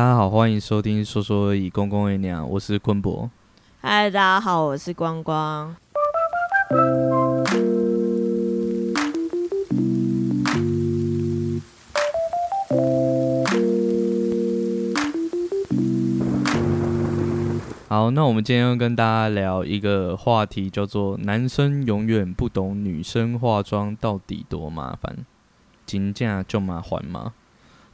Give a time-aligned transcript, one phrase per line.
[0.00, 3.30] 大家好，欢迎收听说说以，公公为娘，我是坤博。
[3.82, 5.76] 嗨，大家好，我是光光。
[17.86, 25.26] 好，那我们今天要跟大家聊一个话题，叫做“男生永远不懂女生化妆到底多麻烦”，
[25.84, 27.34] 金价就麻烦吗？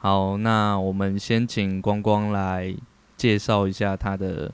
[0.07, 2.73] 好，那我们先请光光来
[3.17, 4.49] 介绍一下他的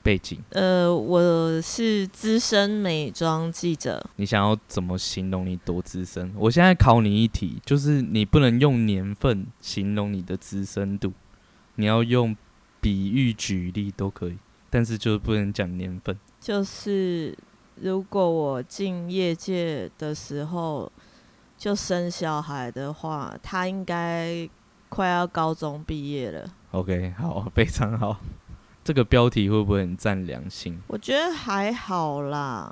[0.00, 0.38] 背景。
[0.50, 4.00] 呃，我是资深美妆记者。
[4.14, 6.32] 你想要怎么形容你多资深？
[6.36, 11.12] 我现在考你一题，就是你不能用年份形容你的资深度，
[11.74, 12.36] 你要用
[12.80, 14.38] 比喻、举例都可以，
[14.70, 16.16] 但是就是不能讲年份。
[16.38, 17.36] 就是
[17.74, 20.92] 如果我进业界的时候
[21.58, 24.48] 就生小孩的话，他应该。
[24.94, 28.18] 快要高中毕业了，OK，好， 非常好。
[28.84, 30.78] 这个标题会不会很占良心？
[30.86, 32.70] 我觉得还好啦，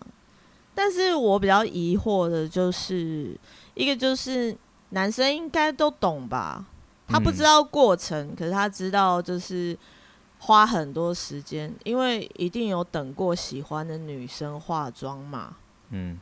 [0.75, 3.35] 但是我比较疑惑的就是，
[3.73, 4.55] 一个就是
[4.91, 6.67] 男生应该都懂吧？
[7.09, 9.75] 他不知道过程，可是他知道就是
[10.41, 15.57] 花很多时间，因为一定有等过喜欢的女生化妆嘛。
[15.89, 16.19] 嗯，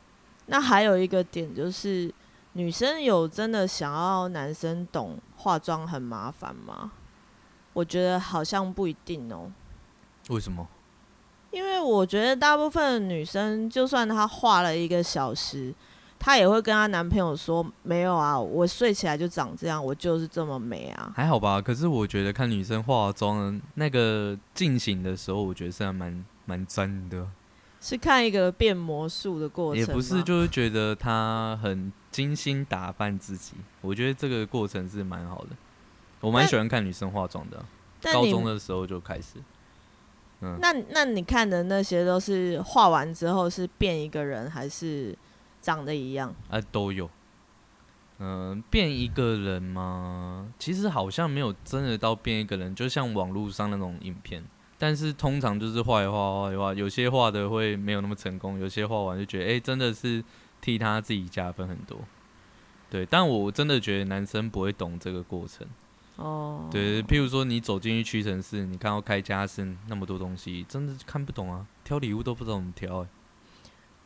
[0.47, 2.15] 那还有一个点就是。
[2.55, 6.93] 女生有真的想要男生懂化妆很麻烦吗？
[7.75, 9.53] 我觉得好像不一定哦。
[10.31, 10.67] 为什么？
[11.51, 15.73] 因为我觉得大部分的女生，就算她化了一个小时，
[16.19, 21.63] 她也会跟她男朋友说：“没有啊，我睡起来就长这样，我就是这么美啊。”还好吧。
[21.63, 27.27] 可是我觉得看女生化妆那个进行的时候，我觉得是还蛮蛮 真的。
[27.81, 31.93] 是看一个变魔术的过程，也不是，就是觉得他很。
[32.11, 35.51] 精心打扮自己，我觉得这个过程是蛮好的。
[36.21, 37.65] 我蛮喜欢看女生化妆的，
[38.13, 39.35] 高中的时候就开始。
[40.41, 45.17] 嗯，那那你看的那些都是化完之后是变一个人，还是
[45.61, 46.35] 长得一样？
[46.49, 47.09] 啊，都有。
[48.19, 50.49] 嗯，变一个人吗？
[50.59, 54.43] 其实好像没有真的到变一个人，就像网络上那种影片。
[54.79, 60.25] 但是通常就是画一画画一画，有些画的会没有那么成功，有些画完就觉得，哎，真的是。
[60.61, 61.97] 替他自己加分很多，
[62.91, 65.65] 对，但我真的觉得男生不会懂这个过程。
[66.17, 73.05] 哦，对，譬如说你走进去屈臣氏，你看到开家是那么多东西，真的看不懂啊，挑礼物都不知道怎么挑。
[73.05, 73.07] 哎，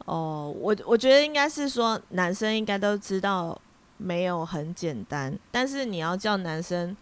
[0.05, 3.59] 哦，我我觉得应该是说男生应该都知道
[3.97, 6.95] 没有很简单，但是你要叫男生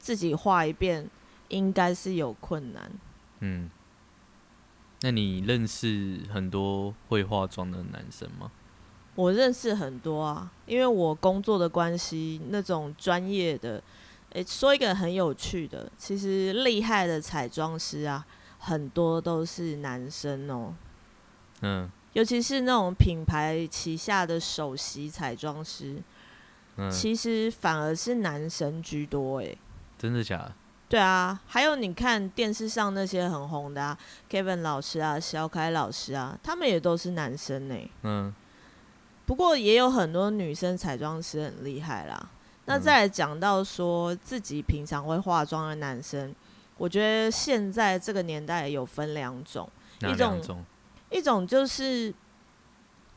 [0.00, 1.08] 自己画一遍，
[1.46, 2.90] 应该是有困难。
[3.40, 3.70] 嗯，
[5.02, 8.50] 那你认识很多会化妆的男生吗？
[9.14, 13.82] 我认识很多啊，因为我工作的关系，那种专业的，
[14.32, 18.26] 诶，说一个很有趣的，其实厉害的彩妆师啊，
[18.58, 20.74] 很多都是男生哦。
[21.62, 26.02] 嗯，尤其是那种品牌旗下的首席彩妆师，
[26.76, 29.56] 嗯，其实反而是男生居多，诶，
[29.96, 30.54] 真的假的？
[30.88, 33.98] 对啊，还有你看电视上那些很红的啊
[34.30, 37.90] ，Kevin 老师啊，小凯老师啊，他们也都是男生呢。
[38.02, 38.34] 嗯。
[39.24, 42.28] 不过也有很多女生彩妆师很厉害啦。
[42.66, 46.32] 那再讲到说自己平常会化妆的男生，
[46.76, 49.68] 我觉得现在这个年代有分两种，
[50.02, 50.64] 一种
[51.10, 52.14] 一种就是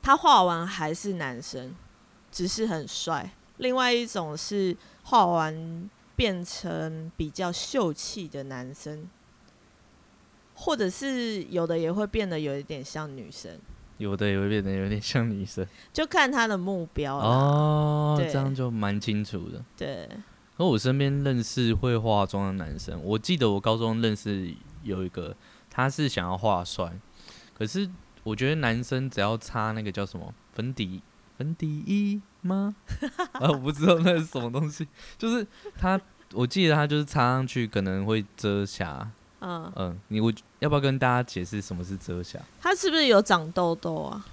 [0.02, 1.76] 他化完还是男生，
[2.32, 5.88] 只是很帅；另外一种是化完
[6.20, 9.08] 变成比较秀气的男生，
[10.54, 13.58] 或者是有的也会变得有一点像女生。
[14.00, 19.64] 有的也会变得有点像女生，就看他的目标哦，这样就蛮清楚的。
[19.78, 20.10] 对，
[20.58, 24.54] 和我身边认识会化妆的男生，我记得我高中认识
[24.84, 25.34] 有一个，
[25.70, 26.92] 他是想要化帅，
[27.58, 27.90] 可是
[28.24, 31.02] 我觉得男生只要擦那个叫什么粉底
[31.40, 32.76] 粉底液吗？
[33.32, 34.86] 啊，我不知道那是什么东西，
[35.18, 35.98] 就是它，
[36.34, 39.10] 我记得它就是擦上去可能会遮瑕。
[39.40, 40.30] 嗯嗯，你我
[40.60, 42.38] 要不要跟大家解释什么是遮瑕？
[42.60, 44.26] 它是不是有长痘痘啊？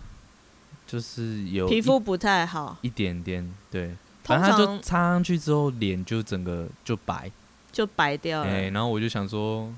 [0.84, 3.48] 就是有皮肤不太好，一点点。
[3.70, 3.94] 对，
[4.24, 7.30] 反正他就擦上去之后，脸就整个就白，
[7.70, 8.50] 就白掉了。
[8.50, 9.72] 哎，然后我就想说，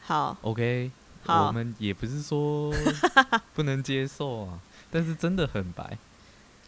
[0.00, 0.90] 好，OK，
[1.26, 2.72] 好，我们也不是说
[3.52, 4.58] 不能接受啊，
[4.90, 5.98] 但是真的很白，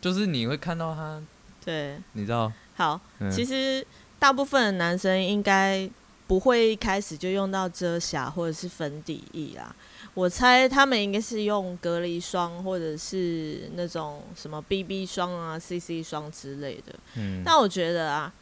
[0.05, 1.19] 就是你会看到他，
[1.65, 2.53] 对，你知道？
[2.77, 3.01] 好，
[3.33, 3.87] 其实
[4.19, 5.89] 大部分的男生应该。
[6.27, 9.77] 不会一开始就用到遮瑕或者是粉底液啦，
[10.15, 16.95] 我猜他们应该是用隔离霜或者是那种什么 BB 霜啊、CC 霜之类的。
[17.17, 18.33] 嗯，但我觉得啊，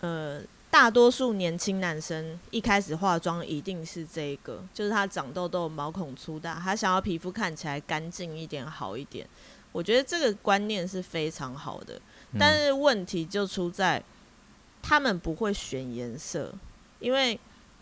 [0.00, 0.40] 呃，
[0.70, 9.26] 大多数年轻男生一开始化妆一定是这个，就是他长痘痘、毛孔粗大，他想要皮肤看起来干净一点、好一点。
[9.72, 12.00] 我觉得这个观念是非常好的，
[12.38, 14.02] 但是问题就出在
[14.82, 16.52] 他们不会选颜色，
[17.00, 17.38] 因为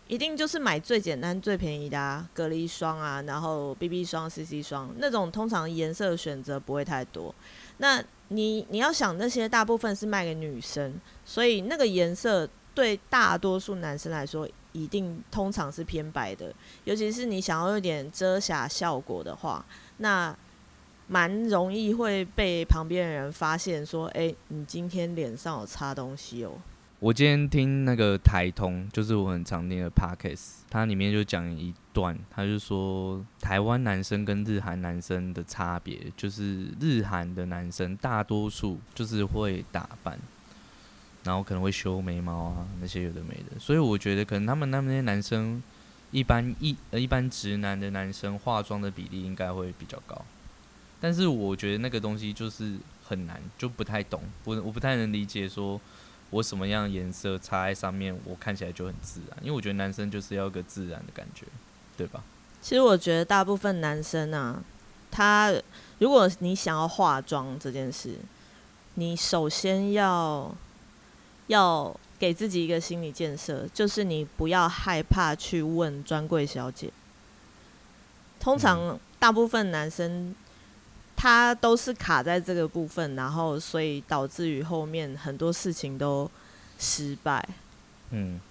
[0.07, 7.33] 一定就是买最简单、最便宜的啊，隔离霜啊，然后 BB 霜、CC 霜那种，通常颜色选择不会太多。
[7.77, 10.93] 那你你要想那些大部分是卖给女生，
[11.25, 16.53] 所以那个颜色对大多数男生来说，一定通常是偏白的。
[16.83, 19.65] 尤其是你想要有点遮瑕效果的话，
[19.97, 20.35] 那
[21.11, 26.53] 蛮容易会被旁边的人发现说：“哎，你今天脸上有擦东西哦。”
[26.99, 40.17] 我今天听那个台通，就是我很常听的 podcast，它里面就讲一段，他就说台湾男生跟日韩男生的差别，就是日韩的男生大多数就是会打扮，
[41.25, 45.61] 然后可能会修眉毛啊那些有的没的，所以我觉得可能他们那边男生
[46.11, 50.23] 一般一呃一般直男的男生化妆的比例应该会比较高，
[51.01, 55.81] 但是我觉得那个东西就是很难，就不太懂，我我不太能理解说。
[56.33, 61.45] 我什么样颜色擦在上面，我看起来就很自然，因为我觉得男生就是要个自然的感觉，
[61.97, 62.23] 对吧？
[62.61, 64.63] 其实我觉得大部分男生啊，
[65.11, 65.53] 他
[65.99, 68.15] 如果你想要化妆这件事，
[68.93, 70.55] 你首先要
[71.47, 76.93] 要给自己一个心理建设，就是你不要害怕去问专柜小姐。
[78.39, 80.33] 通常大部分男生。
[81.21, 86.27] 他都是卡在这个部分，然后所以导致于后面很多事情都
[86.79, 87.47] 失败。
[88.09, 88.41] 嗯，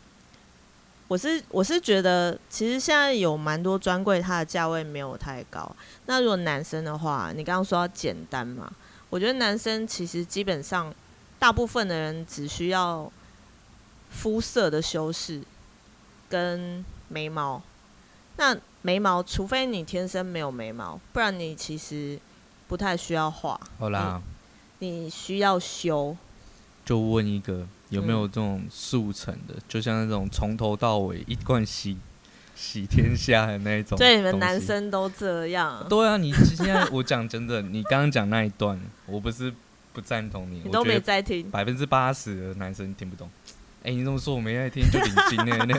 [1.08, 5.75] 我是我是觉得，其实现在有蛮多专柜，它的价位没有太高。
[6.06, 8.70] 那如果男生的话，你刚刚说要简单嘛？
[9.08, 10.94] 我觉得男生其实基本上
[11.40, 13.11] 大部分的人只需要
[14.11, 15.43] 肤色的修饰
[16.28, 17.61] 跟眉毛。
[18.37, 22.16] 那眉毛，除非你天生没有眉毛，不然你其实。
[22.70, 24.22] 不太需要画，好啦，
[24.78, 26.17] 你需要修，
[26.84, 31.96] 就问一个有没有这种速成的，就像那种从头到尾一贯洗
[32.55, 33.99] 洗天下的那种。
[33.99, 35.84] 对，你们男生都这样。
[35.88, 39.52] 对啊，你现在我讲真的，你刚刚讲那一段，我不是
[39.93, 43.28] 不赞同你，你都没在听，百分之八十的男生听不懂。
[43.82, 45.76] 哎，你这么说我没在听就领金呢？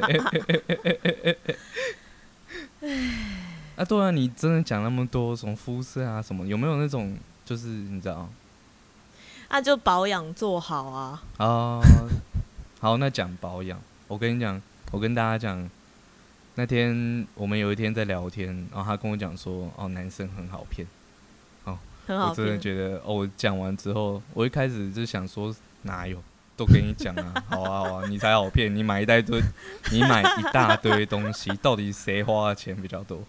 [2.82, 3.48] 哎。
[3.81, 8.30] 啊，对啊，你真的讲那么多什么肤色啊什么，有没有那种就是你知道？
[9.48, 11.24] 啊，就保养做好啊。
[11.38, 11.81] 啊，
[12.80, 14.62] 好，那讲保养，我跟你讲，
[14.92, 15.68] 我跟大家讲，
[16.54, 20.88] 那天我们有一天在聊天，然后他跟我讲说，哦，男生很好骗，
[21.63, 25.51] 哦，很好我真的觉得，哦，我讲完之后，我一开始就想说，
[25.81, 26.22] 哪有，
[26.56, 29.42] 都跟你讲啊，好啊好啊，你才好骗，你买一大堆，
[29.92, 33.19] 你买一大堆东西，到底谁花的钱比较多？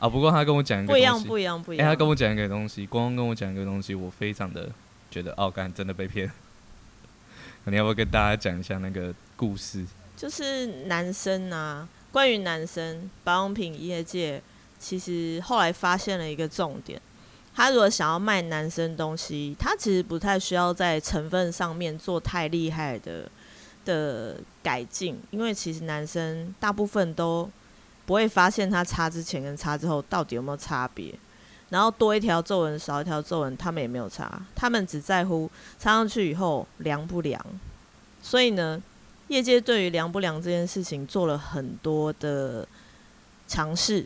[0.00, 1.86] 啊，不过他跟我讲一个不一样，不一样，不一样。
[1.86, 4.66] 哎，他跟我讲一个东西，光光跟我讲一个东西，我非常的
[5.10, 6.28] 觉得，哦，干，真的被骗。
[7.64, 9.84] 你要不要跟大家讲一下那个故事？
[10.16, 14.42] 就是男生啊，关于男生保养品业界，
[14.78, 16.98] 其实后来发现了一个重点，
[17.54, 23.30] 他如果想要卖男生东西，他其实不太需要在成分上面做太厉害的
[23.84, 27.50] 的改进，因为其实男生大部分都。
[28.10, 31.14] 不会发现它擦之前跟擦之后到底有没有差别，
[31.68, 35.48] 然后多一条皱纹少一条皱纹，他们也没有擦，他们只在乎
[35.78, 37.40] 擦上去以后凉不凉。
[38.20, 38.82] 所以呢，
[39.28, 42.66] 业界对于凉不凉这件事情做了很多的
[43.46, 44.04] 尝试，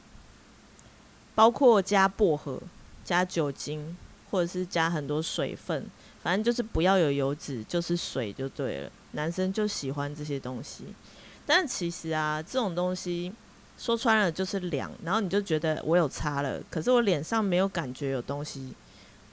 [1.35, 2.61] 包括加薄荷、
[3.07, 3.97] 加酒精，
[4.31, 5.87] 或者是加很多水分，
[6.23, 8.93] 反正就是不要有油脂，就是水就对了。
[9.13, 10.89] 男生就喜欢这些东西，
[11.47, 13.33] 但其实啊，这种东西。
[13.77, 18.73] 说穿了就是凉，然后你就觉得我有擦了，可是我脸上没有感觉有东西，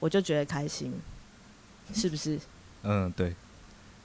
[0.00, 0.92] 我就觉得开心，
[1.94, 2.38] 是不是？
[2.82, 3.34] 嗯，对，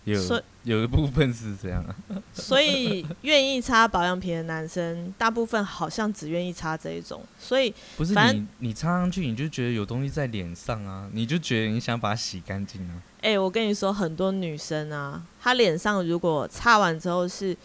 [0.05, 0.21] 有
[0.63, 1.95] 有一部分是这样啊。
[2.31, 7.23] 所以愿意擦保养品的男生，大部分好像只愿意擦这一种。
[7.39, 13.01] 所以不是你你擦上去，你就觉得有东西在脸上啊，你就觉得你想把它洗干净啊。
[13.21, 17.57] 哎，我跟你说，很多女生啊，她脸上如果擦完之后是。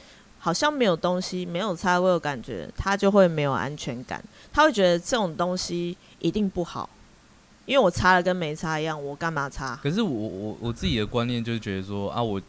[0.44, 4.20] 好像没有东西，没有擦过的感觉，他就会没有安全感。
[4.52, 6.90] 他会觉得这种东西一定不好，
[7.64, 9.76] 因为我擦了跟没擦一样，我干嘛擦？
[9.76, 12.42] 可是我我我自己的观念就是觉得说啊，我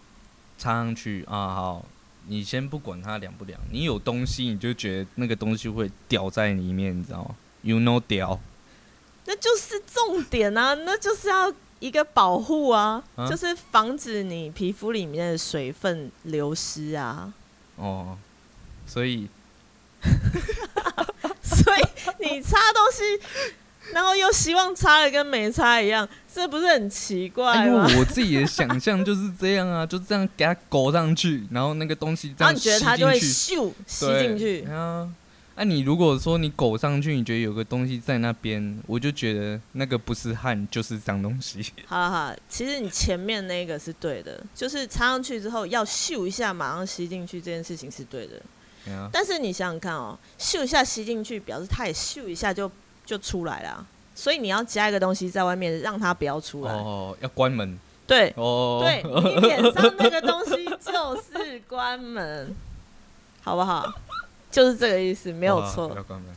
[0.57, 1.85] 擦上去啊，好，
[2.25, 8.39] 你先不管它凉不凉，你有东西你就觉得那个东西会掉在里面，你知道吗？You know 掉，
[9.25, 17.31] 那就是重点啊，那就是要一个保护啊，啊就是防止你皮肤里面的水分流失啊。
[17.75, 18.17] 哦，
[18.85, 19.27] 所以
[21.41, 21.81] 所以
[22.19, 23.03] 你擦东西，
[23.93, 27.87] 然后又希望擦的跟没擦一样，这不是很奇怪吗因吗？
[27.87, 34.71] 为我自己的想象就是这样啊， 就这样给它勾上去，然后那个东西这样吸你觉得它就会进去，咻吸进去对，
[35.63, 35.65] 啊。
[35.65, 41.65] 那、你如果说你狗上去，你觉得有个东西在那边，我就觉得那个不是汗就是脏东西。
[41.87, 48.33] 好了好了，其实你前面那个是对的，就是插上去之后要嗅一下，马上吸进去这件事情是对的。
[49.13, 52.69] 但是你想想看哦，嗅一下吸进去，表示它也嗅一下就
[53.05, 56.73] 就出来了啊，所以你要加一个东西在外面，让它不要出来。
[56.73, 58.81] 哦，要关门对哦。
[58.83, 62.53] 对，你脸上那个东西就是关门，
[63.41, 63.89] 好不好？
[64.53, 65.89] 就是这个意思，没没有错。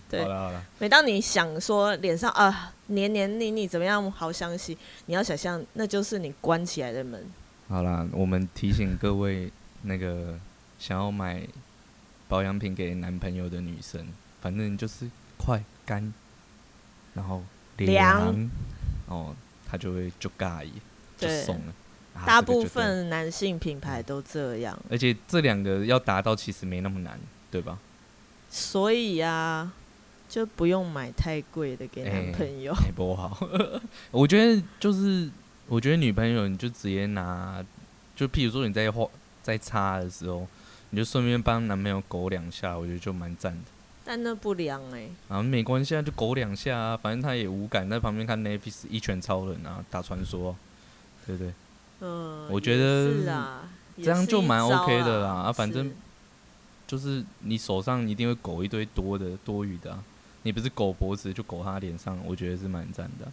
[0.08, 7.22] 对好了好了，每当你想说脸上啊黏黏腻腻怎么样好相吸，你要想象那就是你关起来的门。
[7.68, 10.38] 好啦，我们提醒各位那个
[10.78, 11.46] 想要买
[12.26, 14.06] 保养品给男朋友的女生，
[14.40, 15.06] 反正就是
[15.36, 16.14] 快干，
[17.12, 17.42] 然后
[17.76, 18.50] 凉凉，
[19.08, 19.36] 哦，
[19.68, 20.72] 他就会就尬意，
[21.18, 21.74] 就对送了。
[22.14, 27.20] 啊大部分男性品牌都这样，而且这两个要达到其实没那么难，
[27.50, 27.78] 对吧？
[28.50, 29.72] 所以啊，
[30.28, 32.72] 就不用买太贵的给男朋友。
[32.72, 33.38] 哎，不好。
[34.10, 35.28] 我觉得就是，
[35.68, 37.64] 我觉得女朋友你就直接拿，
[38.14, 39.06] 就譬如说你在画
[39.42, 40.46] 在擦的时候，
[40.90, 43.58] 你就顺便帮男朋友勾两下，我觉得就蛮赞的。
[44.04, 50.56] 但那不凉哎、啊，没关系啊，就勾两下啊，反正他也无感，在旁边看 Netflix 一拳超人啊，打传说啊、
[51.26, 51.52] 对不对？
[52.00, 53.68] 嗯，我觉得是啊，
[54.00, 55.90] 这样就蛮 OK 的啦啦啊反正是
[56.86, 60.04] 就是你手上一定会勾一堆多的多余的、啊，
[60.42, 63.32] 你不是勾脖子就勾他脸上，我觉得是蛮赞的啊、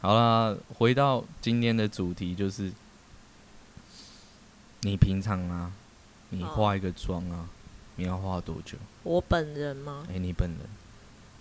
[0.00, 2.72] 好啦，回到今天的主题，就是
[4.82, 5.72] 你平常啊，
[6.30, 7.48] 你哦化一个妆啊，
[7.96, 8.78] 你要化多久？
[9.02, 10.04] 我本人吗？
[10.10, 10.58] 哎、你本人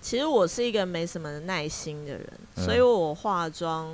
[0.01, 3.91] 其实我是一个没什么耐心的人，嗯所以我化妆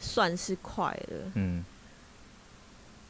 [0.00, 1.16] 算是快的。
[1.34, 1.64] 嗯，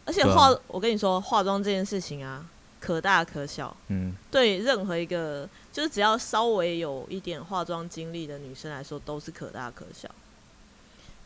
[0.05, 2.47] 而且化，我跟你说，化妆这件事情啊，
[2.87, 3.77] 可大可小。
[3.89, 10.09] 嗯对任何一个就是只要稍微有一点化妆经历的女生来说，都是可大可小。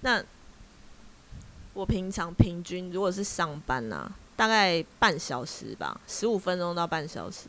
[0.01, 0.25] 那
[1.75, 7.49] 我平常平均如果是上班啊，大概半小时吧，十五分钟到半小时，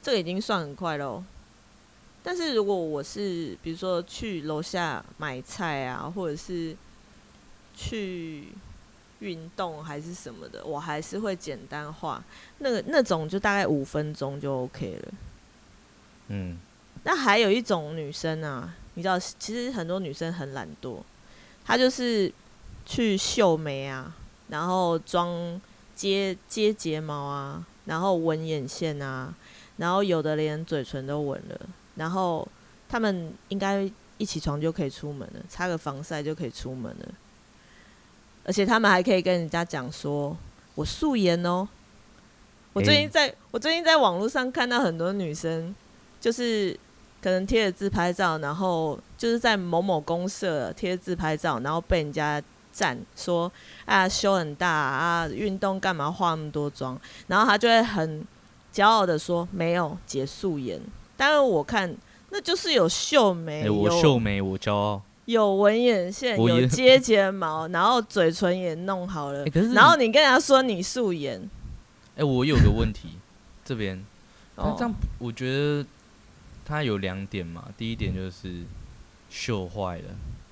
[0.00, 1.24] 这个已经算很快喽。
[2.22, 6.76] 但是如果我是比如说去楼下买菜啊，或者是
[7.74, 8.48] 去
[9.20, 12.22] 运动还是什么的，我还是会简单化。
[12.58, 15.12] 那个那种就大概五分钟就 OK 了。
[16.28, 16.58] 嗯
[17.04, 21.00] 那还有一种女生啊，你知道，其实很多女生很懒惰，
[21.64, 22.30] 她就是
[22.84, 24.14] 去秀眉啊，
[24.48, 25.60] 然后装
[25.94, 29.32] 接接睫毛啊，然后纹眼线啊，
[29.78, 31.60] 然后有的连嘴唇都纹了，
[31.94, 32.46] 然后
[32.88, 37.08] 他们应该一起床就可以出门了，擦个防晒就可以出门了，
[38.48, 40.34] 而且他们还可以跟人家讲说，
[40.74, 41.68] 我素颜哦。
[42.72, 45.74] 我最近诶在、我最近在网络上看到很多女生，
[46.18, 46.74] 就是
[47.20, 53.52] 可能贴着自拍照，然后就是在某某公社贴自拍照，然后被人家赞说
[53.84, 56.98] 啊胸很大啊，运动干嘛化那么多妆？
[57.26, 58.26] 然后她就会很
[58.72, 60.80] 骄傲的说没有姐素颜，
[61.18, 61.94] 但是我看
[62.30, 65.02] 那就是有秀眉，哎、我有秀眉，我骄傲。
[65.28, 71.38] 有纹眼线，我也有接睫毛， 然后嘴唇也弄好了，哎可是然后你跟人家说你素颜，
[72.16, 73.10] 哎、我有个问题，
[73.62, 74.02] 这边，
[74.56, 75.84] 那哦这样我觉得
[76.64, 77.66] 它有两点嘛。
[77.76, 78.62] 第一点就是
[79.28, 80.04] 秀坏了，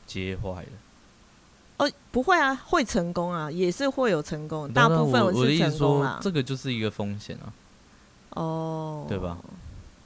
[0.07, 0.69] 接坏了。
[1.79, 6.19] 哦，不会啊，会成功啊，也是会有成功，大部分是我我的意思说成功啦，。
[6.21, 7.49] 这个就是一个风险啊，
[8.31, 9.39] 哦，对吧？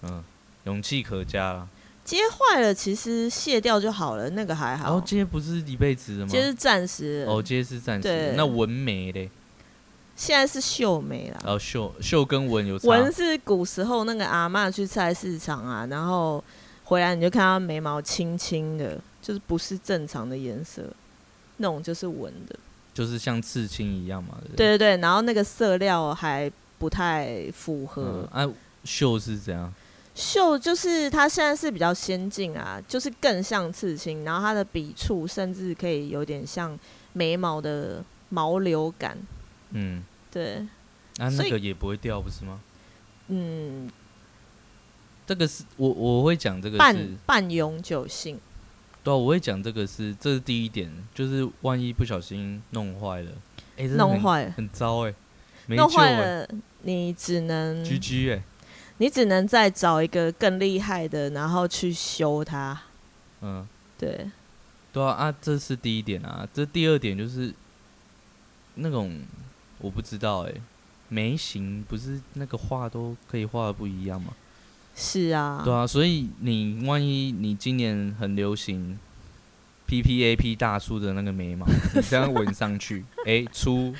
[0.02, 0.22] 嗯，
[0.64, 1.66] 勇气可嘉啦。
[2.04, 4.98] 接坏了，其实卸掉就好了，那个还好然好。
[4.98, 6.28] 后接不是一辈子的吗？
[6.30, 8.34] 接是暂时的，哦，接是暂时。
[8.36, 9.30] 那纹眉嘞？
[10.16, 11.38] 现在是绣眉啦。
[11.44, 12.88] 然后秀秀跟纹有差。
[12.88, 16.42] 纹是古时候那个阿嬷去菜市场啊，然后
[16.84, 20.82] 回来你就看到眉毛青青的，就是不是正常的颜色，
[21.58, 22.58] 那种就是纹的。
[22.92, 28.44] 就是像刺青一样嘛，对不对对对，然后那个色料还不太符合嗯，。
[28.44, 28.52] 啊，
[28.84, 29.72] 秀是怎样？
[30.14, 36.78] 绣就是它现在是比较先进啊，就是更像刺青，然后它的笔触甚至可以有点像
[37.12, 39.16] 眉毛的毛流感。
[39.70, 40.66] 嗯，对，
[41.18, 42.60] 啊，所以那个也不会掉，不是吗？
[43.28, 43.88] 嗯，
[45.24, 48.40] 这个是我我会讲这个半是半永久性，
[49.04, 53.30] 对啊，我会讲这个是，这是第一点，就是万一不小心弄坏了，
[53.96, 55.14] 弄坏很糟哎、
[55.66, 56.48] 没弄坏了，
[56.82, 58.42] 你只能 GG 哎、
[59.00, 62.78] 你只能再找一个更厉害的，然后去修它。
[63.40, 63.66] 嗯，
[63.98, 64.30] 对，
[64.92, 67.50] 对啊啊，这是第一点啊，这第二点就是
[68.74, 69.18] 那种
[69.78, 70.52] 我不知道哎、
[71.08, 74.34] 眉形不是那个画都可以画的不一样吗？
[74.94, 78.98] 是啊，对啊，所以你万一你今年很流行
[79.86, 81.64] P P A P 大叔的那个眉毛，
[81.94, 83.94] 你这样纹上去， 哎、粗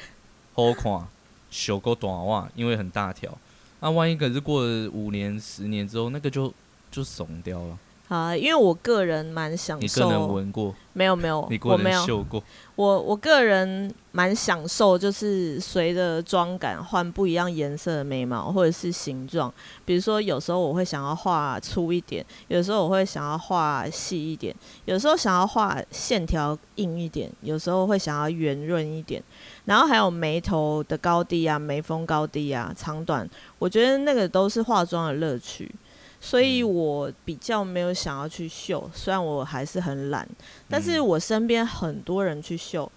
[0.52, 1.08] 好看，
[1.50, 3.38] 修够短袜，因为很大条。
[3.80, 6.52] 那、万一可是过了五年、十年之后，那个就
[6.90, 7.78] 就怂掉了。
[8.10, 12.26] 啊，因为我个人蛮享你个人受，纹过，没有没有我没有，
[12.74, 19.54] 我我个人蛮享受，就是随着妆感换不一样颜色的眉毛或者是形状。
[19.84, 24.52] 比如说，有时候我会想要画粗一点，有时候我会想要画细一点，
[24.86, 29.22] 有时候想要画线条硬一点，有时候会想要圆润一点。
[29.66, 35.70] 然后还有眉头的高低啊，眉峰高低啊，长短，我觉得那个都是化妆的乐趣。
[36.20, 40.28] 所以我比较没有想要去秀，虽然我还是很懒，
[40.68, 41.06] 但是嗯。
[41.06, 42.90] 我身边很多人去秀。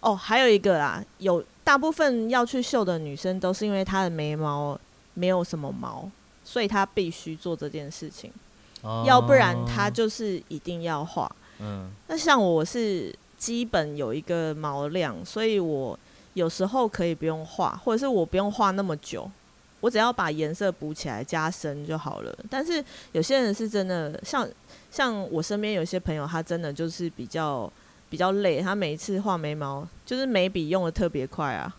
[0.00, 4.78] 哦，还有一个啦，有大部分要去秀的女生都是因为她的眉毛
[5.14, 6.08] 没有什么毛，
[6.44, 8.30] 所以她必须做这件事情，
[9.04, 11.30] 要不然她哦就是一定要画。
[11.58, 11.90] 嗯。
[12.06, 15.98] 那像我是基本有一个毛量，所以我
[16.34, 19.28] 有时候可以不用画，或者是我不用画那么久，
[19.80, 22.36] 我只要把颜色补起来加深就好了。
[22.50, 24.48] 但是有些人是真的，像
[24.90, 27.70] 像我身边有些朋友，他真的就是比较
[28.10, 31.76] 比较累，他每一次画眉毛就是眉笔用的特别快啊，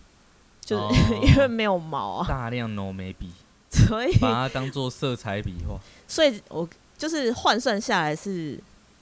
[0.61, 0.89] 就是、 哦
[1.23, 3.31] 因为没有毛啊，大量浓眉笔，
[3.69, 5.79] 所以把它当做色彩笔画。
[6.07, 8.59] 所以我就是换算下来是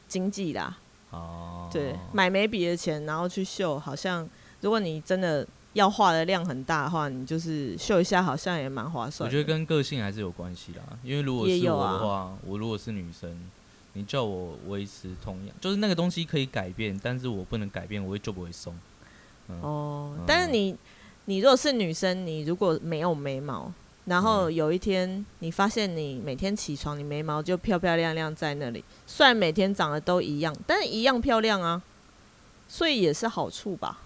[0.07, 0.77] 经济啦。
[1.11, 4.27] 哦，对，买眉笔的钱，然后去绣，好像
[4.61, 5.45] 如果你真的
[5.77, 9.27] 要画的量很大的话，你就是秀一下，好像也蛮划算。
[9.27, 10.81] 我觉得跟个性还是有关系啦。
[11.03, 13.39] 因为如果是我的话，我如果是女生，
[13.93, 18.75] 你叫我维持同样，就是那个东西可以改变，但是我不能改变，我会就不会松。
[19.49, 20.75] 嗯，哦嗯，但是你
[21.25, 23.71] 你如果是女生，你如果没有眉毛，
[24.05, 31.83] 然后嗯有一天你发现你每天起床，你眉毛就漂漂亮亮在那里，虽然每天长得都一样，但是一样漂亮啊，
[32.67, 33.99] 所以也是好处吧。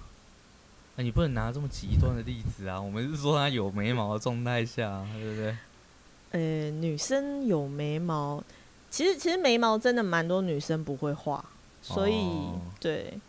[1.02, 2.80] 哎、你不能拿这么极端的例子啊！
[2.80, 5.58] 我们是说她有眉毛的状态下，对不对？
[6.30, 8.44] 呃，女生有眉毛，
[8.92, 11.44] 其实其实眉毛真的蛮多女生不会画，
[11.82, 13.20] 所以、哦对。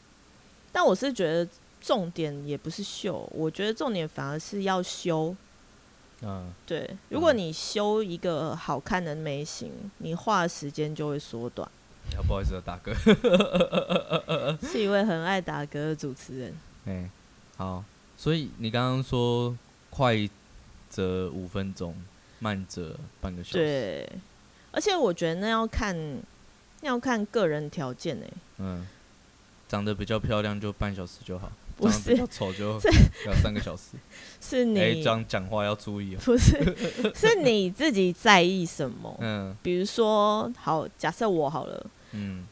[0.71, 5.35] 但我是觉得重点也不是秀，我觉得重点反而是要修。
[6.21, 11.67] 嗯，对，如果嗯你修一个好看的眉形，你画的时间就会缩短。
[12.19, 12.93] 啊不好意思啊，大哥。
[14.61, 16.55] 是一位很爱打嗝的主持人。
[16.85, 17.09] 哎、
[17.57, 17.85] 好，
[18.17, 19.57] 所以你刚刚说
[19.91, 20.29] 快
[20.89, 21.95] 则五分钟，
[22.39, 23.59] 慢则半个小时。
[23.59, 24.09] 对，
[24.71, 25.97] 而且我觉得那要看
[26.81, 28.87] 那要看个人条件诶、嗯，
[29.69, 32.73] 长得比较漂亮就半小时就好，不长得比是较丑就
[33.27, 33.93] 要三个小时。
[34.41, 36.19] 是你、哎、这样讲话要注意哦。
[36.25, 36.57] 不是
[37.15, 39.17] 是你自己在意什么？
[39.21, 42.47] 嗯比如说，好，假设我好了，嗯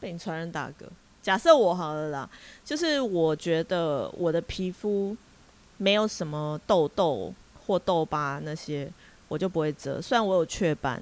[0.00, 0.86] 被你传染打嗝。
[1.22, 2.28] 假设我好了啦，
[2.64, 5.16] 就是我觉得我的皮肤
[5.76, 7.32] 没有什么痘痘
[7.64, 8.90] 或痘疤那些，
[9.28, 10.02] 我就不会遮。
[10.02, 11.00] 虽然我有雀斑，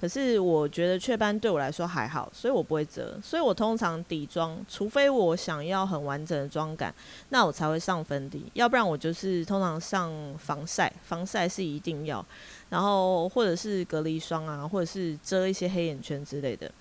[0.00, 3.20] 可是我觉得雀斑对我来说还好，所以我不会遮。
[3.22, 6.94] 所以我通常底妆，除非我想要很完整的妆感，
[7.28, 12.24] 那我才会上粉底，要不然我就是通常上防晒，防晒是一定要，
[12.70, 16.72] 然后或者是隔离霜啊，或者是遮一些黑眼圈之类的。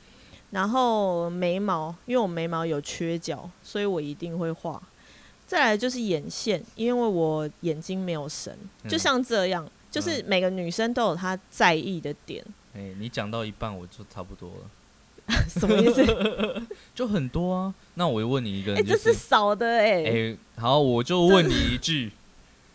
[0.51, 4.81] 然后眉毛，因为我眉毛有缺角，所以我一定会画。
[5.45, 8.57] 再来就是眼线，因为我眼睛没有神，
[8.87, 16.05] 就嗯像这样，就是每个女生都有她在意的点，哎、你讲到一半我就差不多了， 什么意思？
[16.93, 17.73] 就很多啊。
[17.93, 22.11] 那我问你一个，哎、就这是少的哎、哎、好，我就问你一句，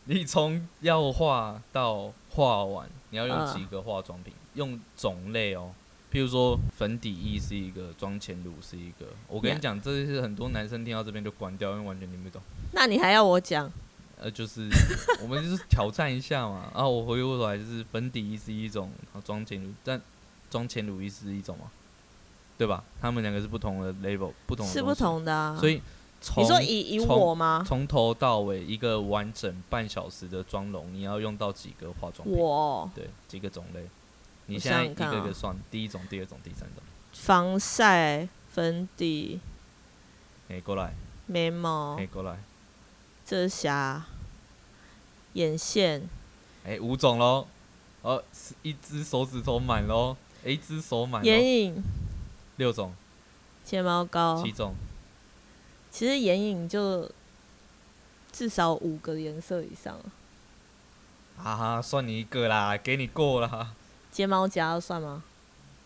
[0.07, 4.33] 你从要画到画完，你要用嗯几个化妆品？
[4.55, 5.73] 用种类哦，
[6.13, 9.07] 譬如说粉底液是一个，妆前乳是一个。
[9.29, 12.43] 我跟你讲，这是很多男生听到这边就关掉，因为完全听不懂。
[12.73, 13.73] 那你还要我讲？
[14.21, 14.69] 呃，就是
[15.23, 16.71] 我们就是挑战一下嘛。
[16.75, 19.99] 然 后我回过头来就是粉底液是一种，然后妆前乳，但
[20.51, 21.71] 妆前乳液是一种嘛，
[22.59, 22.85] 对吧？
[23.01, 24.95] 他们两个是不同的 level，不同的是不。
[24.95, 25.57] 同的啊。
[25.59, 25.81] 所以
[26.21, 27.65] 从你说以以我吗？
[27.67, 32.37] 从头到尾一个完整半小时的妆容，你要用到几个化妆品？
[32.37, 33.89] 我对，几个种类？
[34.53, 36.83] 你我现在一个一个算，第一种、第二种、第三种。
[37.13, 39.41] 防晒、粉底、
[40.49, 40.93] 哎、过来，
[41.27, 42.39] 眉毛哎、、过来，
[43.25, 44.05] 遮瑕、
[45.35, 46.09] 眼线、
[46.65, 47.47] 哎、五种喽，
[48.03, 51.83] 哦，是一只手指头满喽，哎一只手满，眼影、
[52.57, 52.95] 六种，
[53.65, 54.43] 睫毛膏。
[54.43, 54.53] 七。
[54.53, 54.75] 种，
[55.91, 57.11] 其实眼影就
[58.33, 59.99] 至少五个颜色以上，
[61.37, 63.75] 哈哈，算你一个啦，给你过啦。
[64.13, 65.25] 睫毛夹算吗？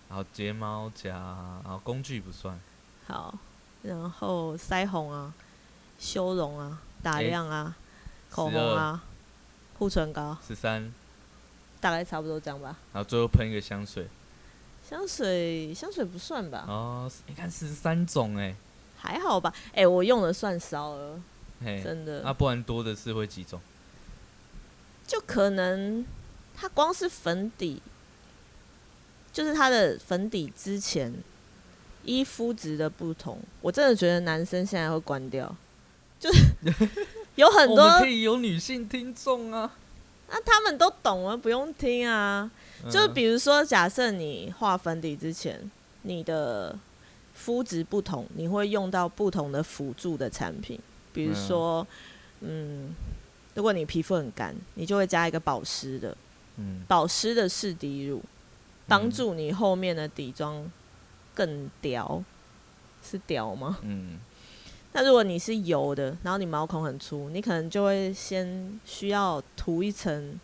[0.08, 1.10] 然后睫毛夹，
[1.64, 2.58] 然后工具不算，
[3.06, 3.38] 好，
[3.82, 5.32] 然后腮红啊、
[5.98, 7.74] 修容啊、打诶亮啊、
[8.28, 9.02] 口红啊、
[9.78, 10.92] 护唇膏，十三，
[11.80, 12.76] 大概差不多这样吧。
[12.92, 14.06] 然后最后喷一个香水，
[14.88, 18.54] 香水香水不算吧，哦，你看十三种哎、
[18.96, 19.54] 还好吧。
[19.72, 21.20] 哎、我用的算少了，
[21.64, 22.22] 嘿，真的。
[22.22, 23.60] 那、不然多的是会几种？
[25.06, 26.04] 就可能
[26.56, 27.82] 它光是粉底，
[29.36, 31.12] 就是它的粉底之前
[32.06, 35.54] 依肤质的不同，我真的觉得男生现在会关掉，
[36.18, 36.42] 就是
[37.36, 39.70] 有很多可以有女性听众啊，
[40.30, 42.50] 那他们都懂了，不用听啊。
[42.90, 45.70] 就比如说，假设你画粉底之前，
[46.00, 46.74] 你的
[47.34, 50.80] 肤质不同，你会用到不同的辅助的产品，
[51.12, 51.86] 比如说，
[52.40, 52.94] 嗯，
[53.52, 56.16] 如果你皮肤很干，你就会加一个保湿的，
[56.56, 58.22] 嗯，保湿的适底乳，
[58.86, 60.70] 帮助你后面的底妆
[61.34, 62.22] 更屌，
[63.02, 63.78] 是屌吗？
[63.82, 64.18] 嗯，
[64.92, 70.38] 那如果你是油的，然后你毛孔很粗，你可能就会先需要涂一层，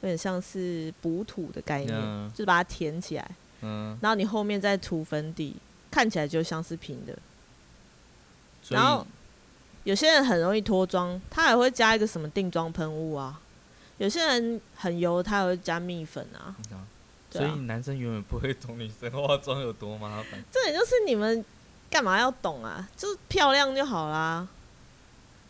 [0.00, 3.30] 有点像是补土的概念，嗯就是把它填起来，
[3.62, 5.56] 嗯，然后你后面再涂粉底，
[5.90, 7.16] 看起来就像是平的。
[8.68, 9.06] 然后
[9.84, 13.40] 有些人很容易脱妆，他还会加一个什么定妆喷雾啊。
[13.96, 16.54] 有些人很油，他还会加蜜粉啊
[17.30, 20.42] 所以男生永远不会懂女生化妆有多麻烦。
[20.50, 21.44] 这也就是你们
[21.90, 22.88] 干嘛要懂啊？
[22.96, 24.48] 就是漂亮就好啦。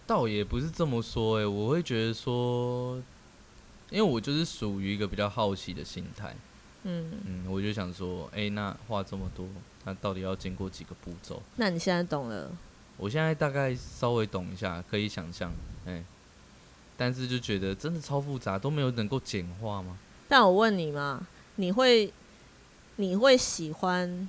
[0.06, 2.96] 倒也不是这么说哎、我会觉得说，
[3.90, 6.34] 因为我就是属于一个比较好奇的心态，
[6.84, 9.46] 嗯，嗯，我就想说，哎、那画这么多，
[9.84, 11.42] 那到底要经过几个步骤？
[11.56, 12.50] 那你现在懂了。
[12.96, 15.52] 我现在大概稍微懂一下，可以想象，
[15.86, 16.02] 哎、
[16.96, 19.98] 但是就觉得真的超复杂，都没有能够简化吗？
[20.26, 21.26] 但我问你嘛，
[21.60, 22.12] 你会
[22.96, 24.28] 你会喜欢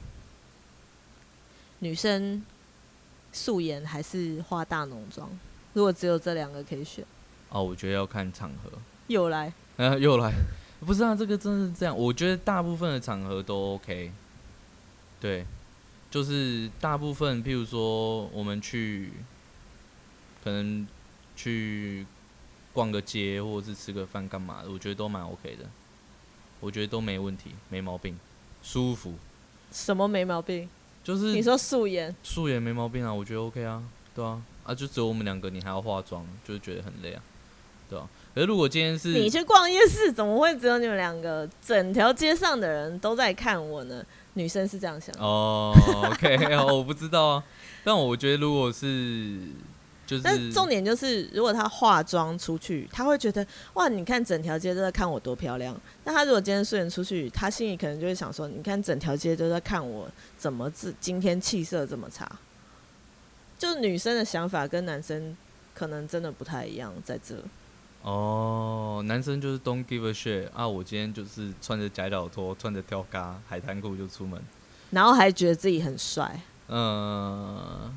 [1.78, 2.44] 女生
[3.32, 5.30] 素颜还是化大浓妆？
[5.74, 7.06] 如果只有这两个可以选，
[7.50, 8.72] 哦，我觉得要看场合。
[9.06, 10.34] 又来啊， 又来，
[10.80, 11.96] 不是啊，这个真的是这样。
[11.96, 14.12] 我觉得大部分的场合都 OK，
[15.22, 15.46] 对，
[16.10, 19.14] 就是大部分，譬如说我们去，
[20.44, 20.88] 可能
[21.36, 22.08] 去
[22.74, 25.70] 逛个街，或者是吃个饭干嘛的，我觉得都蛮 OK 的，
[26.60, 28.18] 我觉得都没问题，没毛病，
[28.62, 29.14] 舒服，
[29.72, 30.70] 什么没毛病？
[31.04, 33.82] 就是你说素颜，素颜没毛病啊，我觉得 OK 啊，
[34.14, 37.22] 对啊，啊，就只有我们两个，你还要化妆，就是觉得很累啊，
[37.90, 38.08] 对啊。
[38.36, 41.50] 可是如果今天是你去逛夜市，怎么会只有你们两个？
[41.66, 44.06] 整条街上的人都在看我呢。
[44.34, 45.76] 女生是这样想的，哦
[46.12, 47.44] ，OK，哦我不知道啊。
[47.84, 49.40] 但我觉得如果是
[50.10, 53.46] 就是，但重点就是，如果她化妆出去，她会觉得
[53.76, 55.80] 哇，你看整条街都在看我多漂亮。
[56.04, 62.28] 那她如果今天素颜出去，她心里可能就会想说，你看整条街都在看我怎么自今天气色这么差。
[63.60, 65.38] 就女生的想法跟男生
[65.76, 67.36] 可能真的不太一样，在这。
[68.02, 74.42] 哦，男生就是 don't give a shit 啊，我今天就是穿着夹脚拖，穿着吊嘎海滩裤就出门，
[74.92, 77.94] 然后还觉得自己很帅，嗯、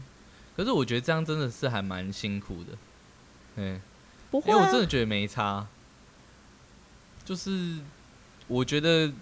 [0.56, 2.78] 可是我觉得这样真的是还蛮辛苦的，
[3.56, 3.80] 嗯，
[4.30, 5.66] 不会、啊因为我真的觉得没差，
[7.24, 7.78] 就是
[8.48, 9.12] 我觉得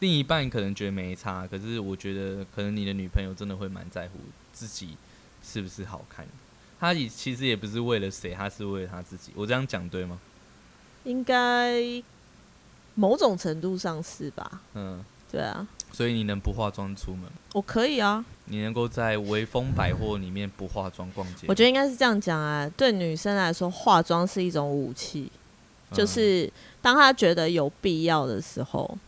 [0.00, 4.18] 另一半可能觉得没差，可是我觉得可能你的女朋友真的会蛮在乎
[4.52, 4.96] 自己
[5.42, 6.32] 是不是好看的。
[6.78, 9.32] 她也其实也不是为了谁，她是为了她自己。
[9.34, 10.20] 我这样讲对吗？
[11.04, 11.80] 应该
[12.94, 14.60] 某种程度上是吧？
[14.74, 17.30] 嗯，对啊，所以你能不化妆出门？
[17.54, 18.24] 我可以啊。
[18.52, 21.46] 你能够在微风百货里面不化妆逛街？
[21.48, 25.32] 我觉得应该是这样讲啊，对女生来说，化妆是一种武器，
[25.90, 28.98] 嗯就是当她觉得有必要的时候，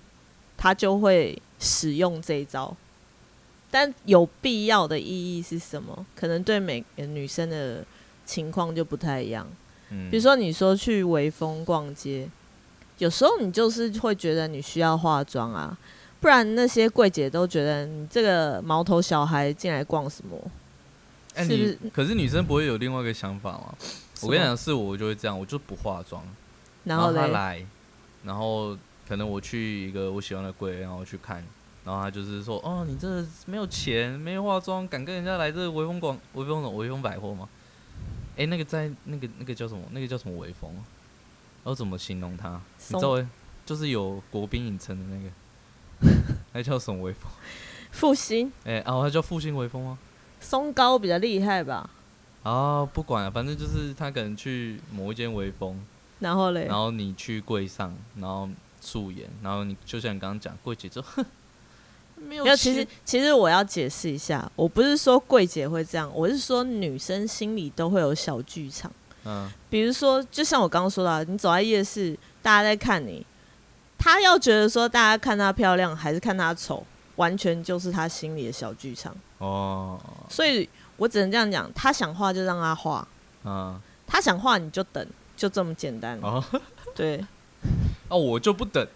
[0.57, 2.75] 她就会使用这一招。
[3.71, 6.07] 但有必要的意义是什么？
[6.17, 7.85] 可能对每个女生的
[8.25, 9.47] 情况就不太一样。
[9.91, 12.27] 嗯比如说，你说去微风逛街，
[12.97, 15.77] 有时候你就是会觉得你需要化妆啊，
[16.25, 20.39] 不然那些柜姐都觉得你这个毛头小孩进来逛什么？
[21.35, 23.75] 哎、你可是女生不会有另外一个想法吗？
[24.23, 26.25] 我跟你讲，是我我就会这样，我就不化妆，
[26.85, 27.67] 然后嘞，她来，
[28.23, 28.75] 然后
[29.07, 31.45] 可能我去一个我喜欢的柜，然后去看，
[31.85, 37.47] 然后他就是说，哦，你这没有钱，没有化妆，敢跟人家来这微风广、微风什么、微风百货吗？
[38.39, 39.83] 哎，那个在那个那个叫什么？
[39.91, 40.75] 那个叫什么微风？
[41.67, 42.59] 要怎么形容它？
[42.89, 43.23] 你知道，
[43.67, 45.29] 就是有国宾影城的那个，
[46.53, 47.31] 那叫什么微风？
[47.91, 48.53] 复兴。
[48.65, 49.99] 哎，哦，他叫复兴微风吗？
[50.41, 51.89] 松高比较厉害吧？
[52.43, 55.81] 啊，不管了，反正就是他可能去某一间微风，
[56.19, 58.49] 然后嘞，然后你去柜上，然后
[58.81, 61.25] 素颜，然后你就像你刚刚讲，柜姐就哼。
[62.17, 68.91] 没有，其实其实我要解释一下，我不是说柜姐会这样，我是说女生心里都会有小剧场。
[69.25, 73.27] 嗯，比如说，就像我刚刚说的，你走在夜市，大家在看你，
[74.05, 76.85] 她要觉得说大家看她漂亮还是看她丑，
[77.17, 79.17] 完全就是他心里的小剧场。
[79.39, 83.09] 哦，所以我只能这样讲，他想画就让他画，
[83.45, 86.19] 嗯，他想画你就等，就这么简单。
[86.21, 86.45] 哦，
[86.95, 87.25] 对，
[88.09, 88.87] 哦，我就不等。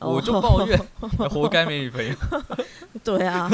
[0.00, 0.76] 我就抱怨，
[1.30, 2.14] 活该没女朋友。
[3.04, 3.48] 对啊，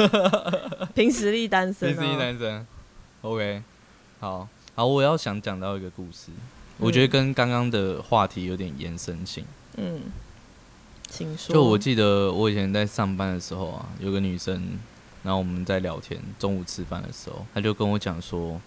[0.95, 1.93] 凭实力单身。
[1.93, 2.67] 凭实力单身。
[3.21, 3.61] OK，
[4.19, 6.31] 好，好，我要想讲到一个故事，
[6.77, 9.45] 我觉得跟刚刚的话题有点延伸性。
[9.77, 10.01] 嗯，
[11.17, 11.53] 请说。
[11.53, 14.61] 就我记得我以前在上班的时候啊，有个女生，
[15.23, 18.59] 然后我们在聊天，中午吃饭的时候，她就跟我讲说。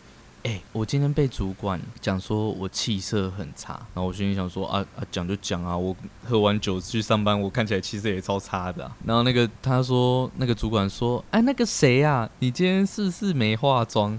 [0.44, 8.90] 哎，我今天被主管讲说我气色很差，然后我心里想说啊啊，讲就讲啊，我喝完酒去上班，我看起来气色也超差的。
[9.04, 14.18] 然后那个她说，那个主管说，哎，那个谁呀，你今天是不是没化妆？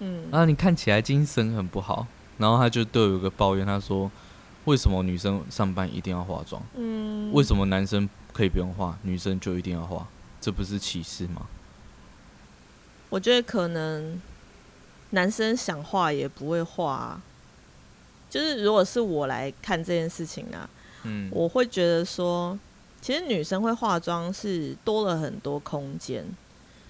[0.00, 2.04] 嗯，然后你看起来精神很不好。
[2.36, 4.10] 然后他就对我有个抱怨，他说，
[4.66, 6.62] 为什么女生上班一定要化妆？
[6.76, 10.06] 嗯，为什么男生可以不用化，女生就一定要化？
[10.40, 11.46] 这不是歧视吗？
[13.08, 14.20] 我觉得可能。
[15.10, 17.18] 男生想化也不会画，
[18.28, 20.68] 就是如果是我来看这件事情啊，
[21.04, 22.58] 嗯，我会觉得说，
[23.00, 26.26] 其实女生会化妆是多了很多空间，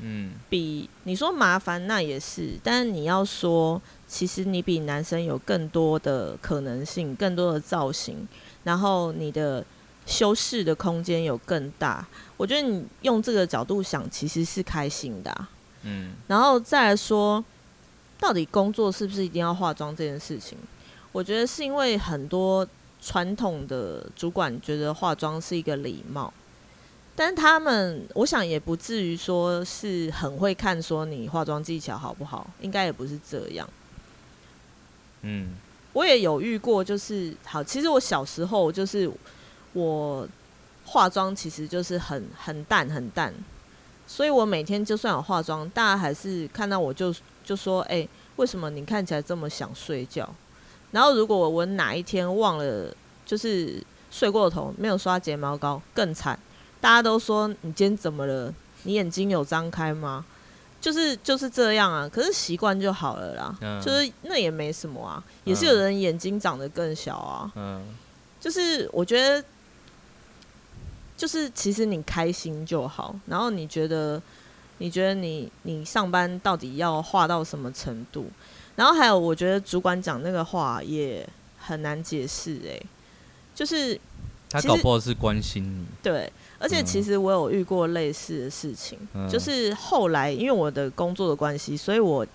[0.01, 8.27] 嗯，比你说麻烦那也是，但是你要说，其实你比男生有更多的可能性，更多的造型，
[8.65, 9.65] 然后你的
[10.07, 12.07] 修饰的空间有更大，
[12.37, 15.49] 我觉得你用这个角度想，其实是开心的，
[15.83, 17.45] 嗯，然后再来说。
[18.19, 20.57] 到底工作是不是一定要化妆这件事情？
[21.13, 22.67] 我觉得是因为很多
[22.99, 26.33] 传统的主管觉得化妆是一个礼貌，
[27.17, 33.69] 但他们我想也不至于说是很会看说你化妆技巧好不好，应该也不是这样。
[35.23, 35.57] 嗯，
[35.95, 39.11] 我也有遇过，就是好，其实我小时候就是
[39.73, 40.29] 我
[40.85, 43.35] 化妆其实就是很很淡很淡，
[44.07, 47.13] 所以我每天就算有化妆，大家还是看到我就。
[47.47, 50.29] 就说：“哎，为什么你看起来这么想睡觉？
[50.91, 52.93] 然后如果我哪一天忘了，
[53.25, 56.36] 就是睡过头，没有刷睫毛膏，更惨。
[56.81, 58.53] 大家都说你今天怎么了？
[58.83, 60.25] 你眼睛有张开吗？
[60.81, 62.09] 就是就是这样啊。
[62.09, 65.23] 可是习惯就好了啦，就是那也没什么啊。
[65.45, 67.51] 也是有人眼睛长得更小啊。
[67.57, 67.83] 嗯，
[68.41, 69.45] 就是我觉得，
[71.17, 73.15] 就是其实你开心就好。
[73.27, 74.21] 然后你觉得。”
[74.79, 78.27] 你觉得你你上班到底要画到什么程度？
[78.75, 81.27] 然后还有，我觉得主管讲那个话也
[81.59, 82.79] 很难解释哎，
[83.55, 83.99] 就是
[84.51, 85.87] 他搞不好是关心你。
[86.03, 92.27] 对，而且其实我有遇过类似的事情，就是后来因为我的工作的关系，所以我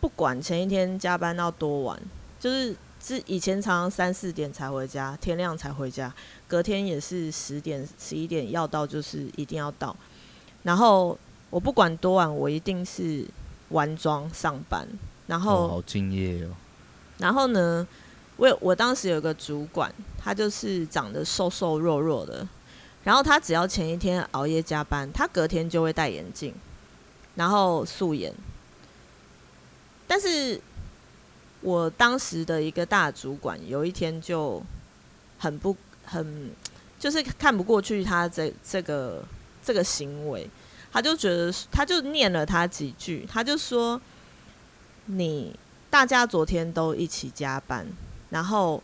[0.00, 2.00] 不管前一天加班到多晚，
[2.38, 6.12] 就是之以前常常三四点才回家，天亮才回家，
[6.46, 9.94] 隔天也是十点十一点要到，就是一定要到，
[10.62, 11.18] 然后。
[11.50, 13.24] 我不管多晚，我一定是
[13.68, 14.84] 完妆上班。
[15.28, 16.50] 然后好敬业哦。
[17.18, 17.86] 然后呢，
[18.36, 22.44] 我我当时有个主管，他就是长得瘦瘦弱弱的。
[23.04, 26.52] 然后他只要前一天熬夜加班，他隔天就会戴眼镜，
[27.36, 28.34] 然后素颜。
[30.06, 30.60] 但是
[31.60, 34.62] 我当时的一个大主管，有一天就
[35.38, 36.50] 很不很，
[36.98, 39.22] 就是看不过去他这这个
[39.62, 40.48] 这个行为。
[40.92, 44.00] 他就觉得，他就念了他几句，他就说
[45.06, 45.58] ：“你
[45.90, 47.84] 大家昨天都一起加班，
[48.30, 48.80] 然后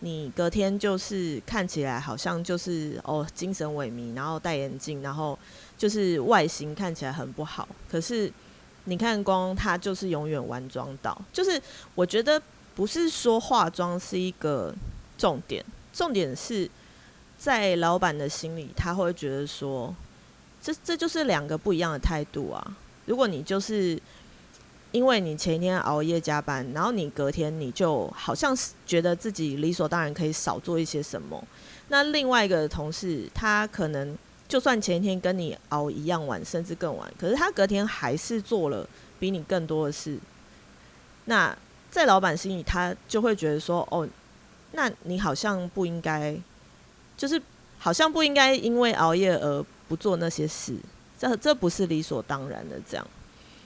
[0.00, 5.38] 你隔天就是看起来好像就是哦精神萎靡，然后戴眼镜，然后
[5.76, 7.68] 就是外形看起来很不好。
[7.90, 8.32] 可是
[8.84, 11.60] 你看光他就是永远完妆到，就是
[11.94, 12.40] 我觉得
[12.74, 14.74] 不是说化妆是一个
[15.16, 16.70] 重点，重点是
[17.38, 19.94] 在老板的心里，他会觉得说。”
[20.60, 22.76] 这这就是两个不一样的态度啊！
[23.06, 23.96] 如果你就是
[24.92, 31.42] 因为你前一天熬夜加班，然后你隔天你就好像是觉得自己理所当然可以少做一些什么，
[31.88, 40.18] 那另外一个同事他可能就算前一天跟你熬一样晚，甚至更晚，可是他隔天还是做了比你更多的事。
[41.26, 41.54] 那
[41.90, 44.08] 在老板心里，他就会觉得说：“哦，
[44.72, 46.34] 那你好像不应该，
[47.16, 47.40] 就是
[47.78, 50.74] 好像不应该因为熬夜而不做那些事。
[51.18, 52.80] 这这不是理所当然的。
[52.88, 53.06] 这样，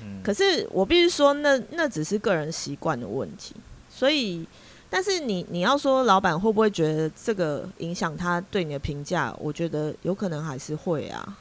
[0.01, 3.55] 嗯，可是我必须说，那那只是个人习惯的问题。
[3.91, 4.47] 所以，
[4.89, 9.35] 但是你你要说老板会不会觉得这个影响他对你的评价？
[9.39, 11.39] 我觉得有可能还是会啊。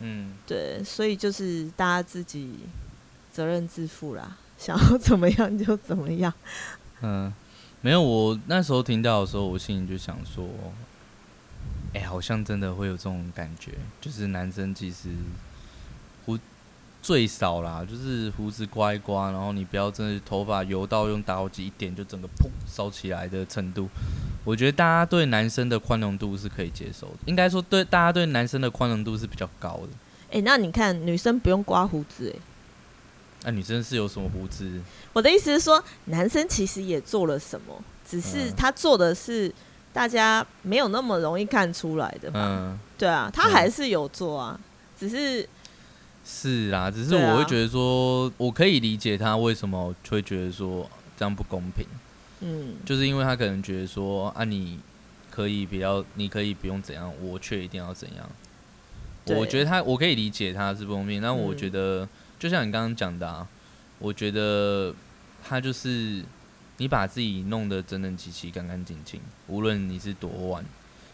[0.00, 2.60] 嗯，对，所以就是大家自己
[3.32, 6.32] 责任自负啦， 想要怎么样就怎么样。
[7.02, 7.32] 嗯，
[7.80, 10.48] 没有，我那时候听到的时候，我心里就想说，
[11.94, 15.47] 哎、好像真的会有这种感觉，就是男生其实胡
[17.00, 23.88] 最少啦，就是胡子刮一刮，然后你不要真的头发油到用打火机一点就整个砰烧起来的程度。
[24.44, 29.88] 我觉得大家对男生的宽容度是可以接受的，应该说对大家对男生的宽容度是比较高的。
[30.30, 32.40] 哎、那你看女生不用刮胡子、哎，
[33.44, 34.80] 那、女生是有什么胡子？
[35.12, 39.52] 我的意思是说，男生其实也做了什么，只是嗯他做的是
[39.92, 42.40] 大家没有那么容易看出来的吧？
[42.42, 42.78] 嗯。
[42.98, 44.58] 对啊，他嗯还是有做啊，
[44.98, 45.48] 只是
[46.30, 51.86] 是啦，只是我会觉得说，我可以理解他为什么会觉得说这样不公平，
[52.40, 54.78] 嗯，就是因为他可能觉得说啊，你
[55.30, 58.28] 可以比较，你可以不用怎样，我却一定要怎样。
[59.36, 62.06] 我觉得他，我可以理解他是不公平，但我嗯觉得，
[62.38, 63.48] 就像你刚刚讲的、啊，
[63.98, 64.94] 我觉得
[65.42, 66.22] 他就是
[66.76, 70.64] 你把自己弄得整整齐齐、干干净净，无论你是多晚，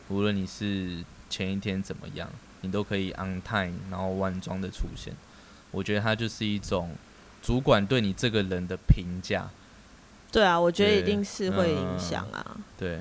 [0.09, 2.29] 无论你是前一天怎么样，
[2.65, 5.15] 你都可以 on time，然后晚装的出现。
[5.71, 6.97] 我觉得它就是一种
[7.43, 9.49] 主管对你这个人的评价。
[10.33, 12.57] 对啊，我觉得一定是会影响啊。
[12.77, 13.01] 对，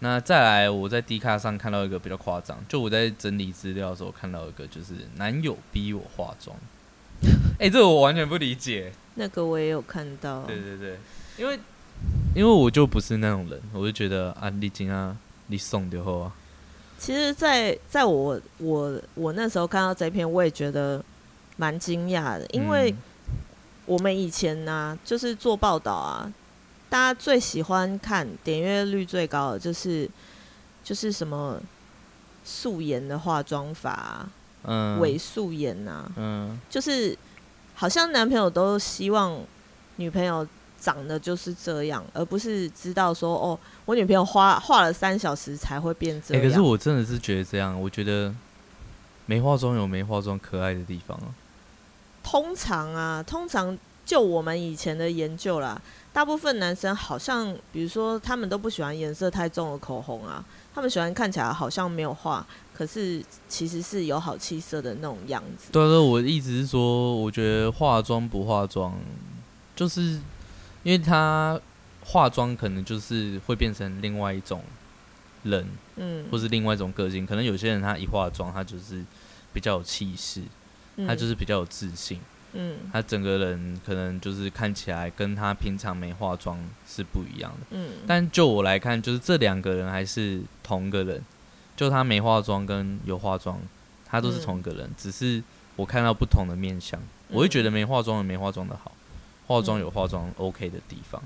[0.00, 6.56] 那再来，我在 D 卡上看到一个比较夸张，就我在整理资料的时候看到一个，就是男友逼我化妆。
[7.60, 8.92] 哎、这个我完全不理解。
[9.14, 10.98] 那个我也有看到，对对对，
[11.38, 11.58] 因为
[12.34, 16.32] 因为我就不是那种人，我就觉得啊，你今啊，你送就好啊。
[16.98, 21.04] 其实在，在我我我那时候看到这篇，我也觉得
[21.56, 22.96] 蛮惊讶的，因为嗯。
[23.86, 26.32] 我们以前呢、就是做报道啊，
[26.88, 30.08] 大家最喜欢看点阅率最高的就是
[30.82, 31.60] 就是什么
[32.46, 34.30] 素颜的化妆法、啊，
[34.62, 34.98] 嗯。
[35.00, 36.58] 伪素颜呐、嗯。
[36.70, 37.14] 就是
[37.74, 39.38] 好像男朋友都希望
[39.96, 40.48] 女朋友
[40.84, 46.46] 长得就是这样，而不是知道说哦，我女朋友花画了三小时才会变这哎、样。
[46.46, 48.34] 可是我真的是觉得这样，我觉得
[49.24, 51.32] 没化妆有没化妆可爱的地方啊。
[52.22, 55.80] 通常啊，通常就我们以前的研究啦，
[56.12, 60.44] 大部分男生好像，比如说他们都不喜欢颜色太重的口红啊，
[60.74, 65.70] 他们喜欢看起来好像没有画，可是其实是有好气色的那种样子。
[65.72, 68.94] 对啊对，我的意思是说，我觉得化妆不化妆，
[69.76, 70.18] 就是
[70.84, 71.60] 因为他
[72.04, 74.62] 化妆可能就是会变成另外一种
[75.42, 75.66] 人，
[75.96, 77.26] 嗯，或是另外一种个性。
[77.26, 79.02] 可能有些人他一化妆，他就是
[79.52, 80.42] 比较有气势，
[81.06, 82.20] 他就是比较有自信，
[82.52, 82.76] 嗯。
[82.92, 87.66] 他整个人可能就是看起来跟他平常没化妆是不一样的。
[87.70, 91.22] 嗯，但就我来看，就是这两个人还是同个人，
[91.76, 93.58] 就他没化妆跟有化妆，
[94.06, 95.42] 他都是同一个人，只是
[95.76, 98.92] 我看到不同的面相，我会觉得没化妆的没化妆的好，
[99.46, 101.22] 化妆有化妆 OK 的地方。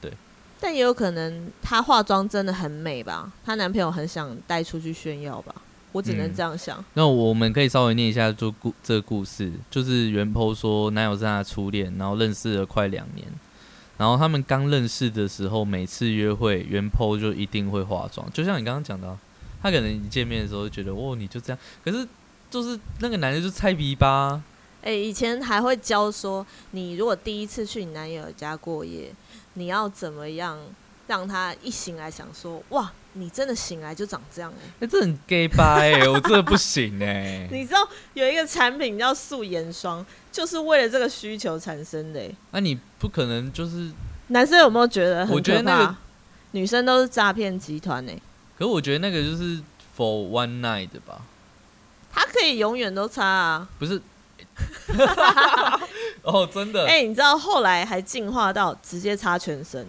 [0.00, 0.12] 对。
[0.60, 5.54] 但也有可能她化妆真的很美吧，她男朋友很想带出去炫耀吧，
[5.92, 6.34] 我只能嗯。
[6.34, 6.84] 这样想。
[6.94, 13.26] 那我们可以稍微念一下就故这个故事，就是袁剖说男友是她的初恋，然后认识了快两年，
[13.96, 19.18] 然后他们刚认识的时候，每次约会袁剖就一定会化妆，就像你刚刚讲的啊、
[19.62, 22.06] 他可能一见面的时候就觉得哦你就这样，可是
[22.50, 24.42] 就是那个男的就菜逼吧，
[24.82, 29.12] 哎、以前还会教说，你如果第一次去你男友家过夜，
[29.54, 30.58] 你要怎么样
[31.06, 42.34] 让他一醒来想说，哇，你真的醒来就长这样哎、哎、这很 gay 吧哎、我真的不行哎、 你知道有一个产品叫素颜霜，就是为了这个需求产生的、欸。
[42.52, 43.90] 那、你不可能就是，
[44.28, 45.96] 男生有没有觉得很我觉得可怕那个
[46.52, 48.14] 女生都是诈骗集团哎？
[48.56, 49.58] 可是我觉得那个就是
[49.96, 51.20] for one night 的吧，
[52.12, 53.68] 他可以永远都擦啊！
[53.78, 54.00] 不是。
[56.22, 56.86] 哦，真的。
[56.86, 59.86] 哎、你知道后来还进化到直接擦全身。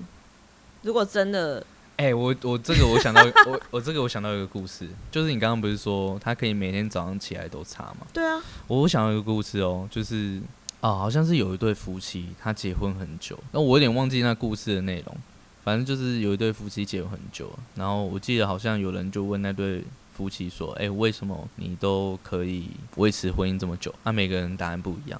[0.81, 1.65] 如果真的，
[1.97, 8.07] 哎、我我这个我想到我我这个我想到一个故事，就是你刚刚不是说他可以每天早上起来都擦吗？
[8.11, 10.41] 对啊，我想到一个故事哦，就是
[10.79, 15.15] 啊，好像是有一对夫妻，他结婚很久，那我有点忘记那故事的内容，
[15.63, 19.83] 反正就是有一对夫妻结婚很久了，然后我记得好像有人就问那对
[20.13, 25.19] 夫妻说：“哎、为什么你都可以维持婚姻这么久？”那、每个人答案不一样，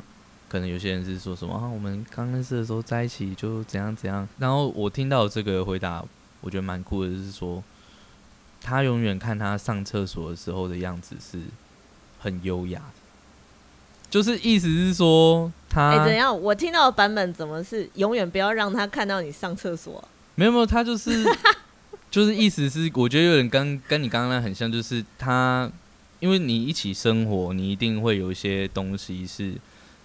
[0.50, 4.28] 可能有些人是说什么啊，我们刚认识的时候在一起就怎样怎样。
[4.38, 6.04] 然后我听到这个回答，
[6.42, 7.64] 我觉得蛮酷的，就是说
[8.62, 11.40] 他永远看他上厕所的时候的样子是
[12.20, 13.00] 很优雅的，
[14.10, 16.40] 就是意思是说他哎、怎样？
[16.40, 20.04] 我听到的版本怎么是永远不要让他看到你上厕所？
[20.36, 21.26] 没有没有，他就是
[22.12, 25.72] 就是意思是，我觉得有点跟跟你刚刚那很像，就是他
[26.20, 29.56] 因为你一起生活，你一定会有一些东西是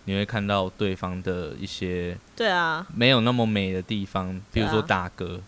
[0.07, 5.41] 你会看到对方的一些对啊，没有那么美的地方，比如说打嗝，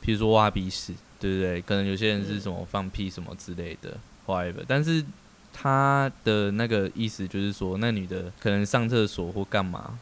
[0.00, 1.60] 比如说挖鼻屎，对不对？
[1.62, 5.04] 可能有些人是嗯什么放屁什么之类的，whatever，但是。
[5.58, 9.98] 他的那个意思就是说，那女的可能上厕所或干嘛，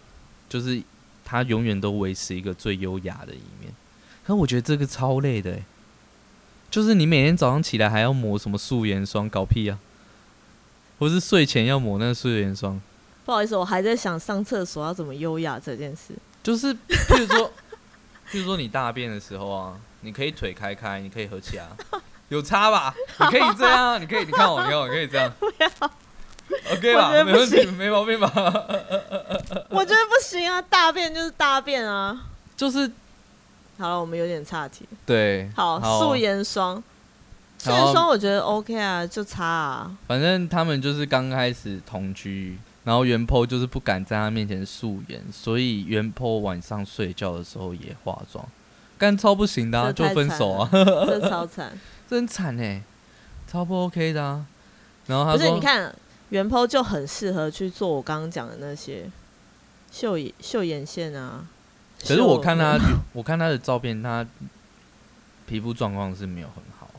[0.49, 0.83] 就是
[1.25, 3.73] 她永远都维持一个最优雅的一面。
[4.27, 5.65] 可我觉得这个超累的、欸，
[6.75, 9.79] 就是你每天早上起来还要抹什么素颜霜，搞屁啊！
[10.99, 12.81] 或是睡前要抹那个素颜霜，
[13.25, 16.13] 不好意思，我还在想上厕所要怎么优雅这件事。
[16.43, 17.49] 就是譬如说，
[18.29, 21.77] 譬如说你大便的时候啊，你可以腿开开，你可以合起来啊，
[22.29, 22.93] 有差吧？
[23.21, 25.33] 你可以这样啊，你可以，你看我，你看我，可以这样。
[26.73, 28.29] OK 吧没问题，没毛病吧？
[29.71, 32.21] 我觉得不行啊，大便就是大便啊。
[32.57, 32.91] 就是
[33.77, 34.87] 好了，我们有点岔题。
[35.05, 36.83] 对，好，素颜霜，
[37.59, 39.97] 素颜霜我觉得 OK 啊，就擦啊。
[40.07, 48.47] 反正他们就是刚开始同居，然后袁坡就是不敢在他面前素颜，所以袁坡晚上睡觉的时候也化妆，
[48.97, 51.77] 干超不行的、啊，就分手啊，这超惨。
[52.09, 52.83] 真惨哎、
[53.47, 54.47] 超不 OK 的啊。
[55.07, 55.93] 然后他不是，说，你看
[56.29, 59.11] 原 po 就很适合去做我刚刚讲的那些
[59.91, 61.45] 秀眼秀眼线啊。
[62.07, 62.79] 可是我看他，
[63.13, 64.27] 我看他的照片，他
[65.47, 66.91] 皮肤状况是没有很好，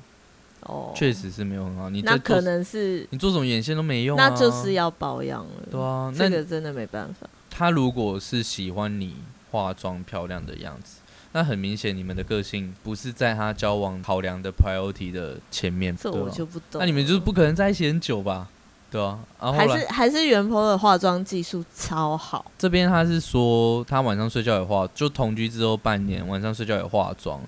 [0.62, 1.90] 哦，确实是没有很好。
[1.90, 5.52] 你那可能是，你做什么眼线都没用、啊，那就是要保养了。
[5.72, 6.12] 对啊。
[6.16, 7.30] 那这个真的没办法。
[7.50, 9.16] 他如果是喜欢你
[9.52, 11.00] 化妆漂亮的样子，
[11.32, 16.80] 那很明显你们的个性不是在他交往考量的 priority 的前面，这我就不懂。
[16.80, 18.50] 那你们就是不可能在一起很久吧？
[18.96, 19.20] 对啊。
[19.52, 22.50] 还是还是原 po 的化妆技术超好。
[22.58, 27.42] 这边他是说他晚上睡觉也化，就同居之后半年晚上睡觉也化妆，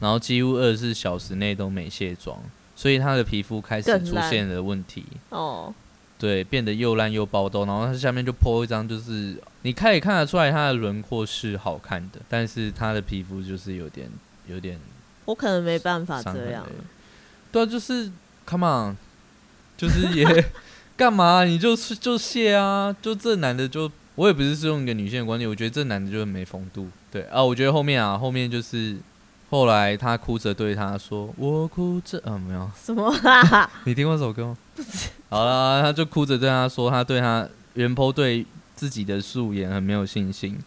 [0.00, 2.38] 然后几乎二十四小时内都没卸妆，
[2.74, 5.04] 所以他的皮肤开始出现了问题。
[5.28, 5.72] 哦，
[6.18, 14.08] 对，变得又烂又爆痘，然后他下面就 po 一张，就是你可以看得出来他的轮廓是好看的，但是他的皮肤就是有点
[14.46, 14.80] 有点
[15.26, 16.66] 我可能没办法这样。
[17.52, 18.10] 对啊，就是
[18.46, 18.96] come on，
[19.76, 20.24] 就是也
[20.98, 21.44] 干嘛？
[21.44, 22.94] 你就是就谢啊！
[23.00, 26.88] 就这男的就，我也不是用一个女性的观点，我觉得这男的就是没风度。
[27.08, 28.96] 对啊，我觉得后面啊，后面就是
[29.48, 33.70] 后来他哭着对他说：“我哭着。”啊，没有，什么啊？
[33.84, 34.56] 你听过这首歌吗？
[35.28, 38.44] 好了，他就哭着对他说，他对他原 po 对
[38.74, 40.58] 自己的素颜很没有信心，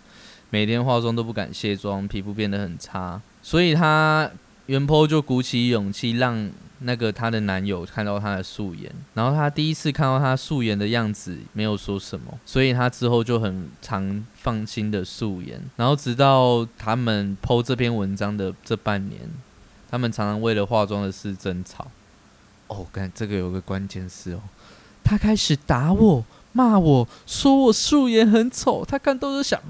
[0.49, 4.31] 每天化妆都不敢卸妆，皮肤变得很差，所以他
[4.67, 6.49] 原 po 就鼓起勇气让
[6.83, 19.21] 那个她的男友看到她的素颜，然后她第一次看到她素颜的样子，没有说什么，所以她之后就很常放心的素颜，然后直到他们 po 这篇文章的这半年，
[19.89, 21.87] 他们常常为了化妆的事争吵。
[22.67, 24.39] 哦，看这个有个关键词哦，
[25.03, 26.23] 他开始打我、
[26.53, 29.61] 骂我，说我素颜很丑，他看都是想，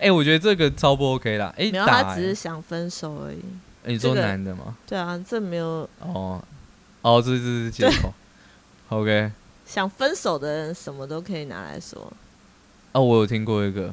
[0.00, 3.38] 哎、我觉得这个超不 OK 啦，哎、没有，他只是欸想分手而已。
[3.84, 4.76] 欸你说男的吗？
[4.86, 6.42] 对啊，这没有哦，
[7.02, 8.12] 哦，这这是借口
[8.88, 9.30] ，OK，
[9.66, 12.12] 想分手的人什么都可以拿来说。
[12.92, 13.92] 哦，我有听过一个，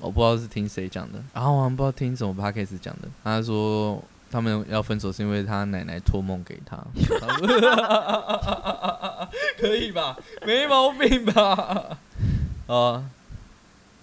[0.00, 6.78] 我不知道是听谁讲的，然后我不知道听什么 podcast 讲的，他说他们要分手是因为他奶奶托梦给他，
[9.58, 10.16] 可以吧？
[10.46, 11.98] 没毛病吧？
[12.68, 13.04] 啊，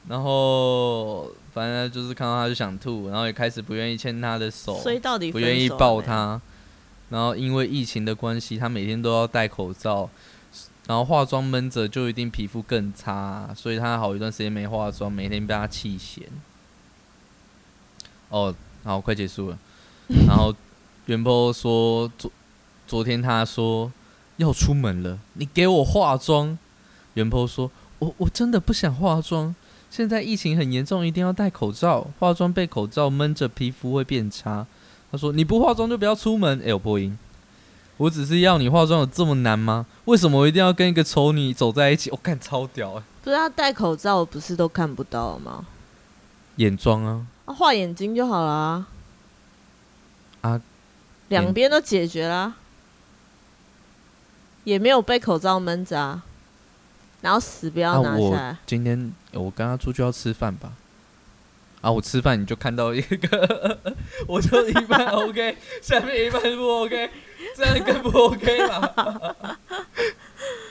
[0.07, 6.41] 然后反正就是看到他就想吐，然后也开始不愿意牵他的手，所以到底不愿意抱他，
[7.09, 10.09] 然后因为疫情的关系，他每天都要戴口罩，
[10.87, 16.23] 然后化妆闷着就一定皮肤更差，所以他好一段时间没化妆，每天被他气闲。
[18.29, 19.59] 哦，好，快结束了。
[20.27, 20.53] 然后
[21.05, 22.31] 元波说昨
[22.87, 23.91] 昨天他说
[24.37, 26.57] 要出门了，你给我化妆。
[27.13, 29.55] 元波说我我真的不想化妆，
[29.95, 34.65] 现在疫情很严重，一定要戴口罩，化妆被口罩闷着，皮肤会变差。
[35.11, 36.59] 他说你不化妆就不要出门。
[36.61, 37.15] 哎、有破音。
[37.97, 39.85] 我只是要你化妆有这么难吗？
[40.05, 42.09] 为什么我一定要跟一个丑女走在一起？
[42.09, 45.63] 我、看超屌哎、不是要戴口罩不是都看不到吗？
[46.55, 48.87] 眼妆啊，啊，画眼睛就好了
[50.41, 50.59] 啊。
[51.27, 52.55] 两边都解决啦，
[54.63, 56.23] 也没有被口罩闷着啊，
[57.23, 58.57] 然后死不要拿下来我。
[58.65, 60.73] 今天我跟他出去要吃饭吧？
[61.81, 63.79] 啊，我吃饭你就看到一个，
[64.27, 67.09] 我就一半 OK，下面一半不 OK，
[67.57, 69.55] 这样更不 OK 吧？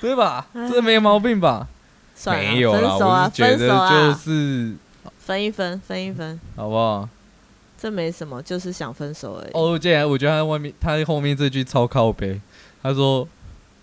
[0.00, 0.46] 对吧？
[0.54, 1.66] 这没毛病吧？
[2.14, 4.74] 算，没有啦，分手啊，我是觉得分手啊，就是
[5.18, 7.08] 分一分，分一分，好不好？
[7.78, 9.50] 这没什么，就是想分手而已。
[9.52, 12.40] 哦，竟然我觉得他外面他后面这句超靠背，
[12.82, 13.26] 他说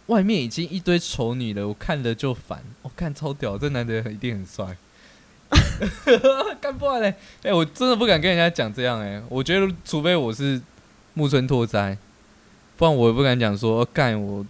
[0.09, 2.61] 外面已经一堆丑女了，我看了就烦。
[2.81, 4.75] 我、看超屌，这男的一定很帅。
[6.61, 7.15] 干不完嘞！
[7.43, 10.61] 哎、我真的不敢跟人家讲这样哎、我觉得除非我是
[11.13, 11.97] 木村拓哉，
[12.77, 14.45] 不然我也不敢讲说哦干、我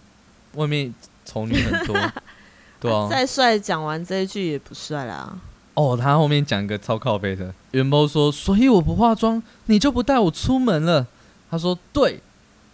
[0.56, 0.92] 外面
[1.24, 1.96] 丑女很多，
[2.80, 3.08] 对啊。
[3.10, 5.38] 再帅，讲完这一句也不帅啦。
[5.74, 11.06] 哦，他后面讲一个超靠背的，元波说，所以我不化妆，你就不带我出门了。
[11.50, 12.20] 他说，对，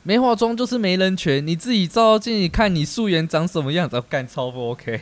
[0.06, 5.00] 没化妆就是没人权，你自己照照镜子看你素颜长什么样子，干超不 OK。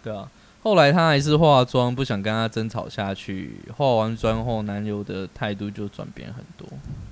[0.00, 0.30] 对啊，
[0.62, 3.56] 后来他还是化妆，不想跟他争吵下去。
[3.76, 6.68] 化完妆后，男友的态度就转变很多。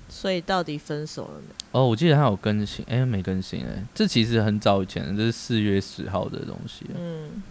[0.08, 1.52] 所以到底分手了没？
[1.72, 6.86] 哦，我记得他有更新，哎、没更新哎、这其实很早以前的，这是四月十号的东西。
[6.96, 7.42] 嗯，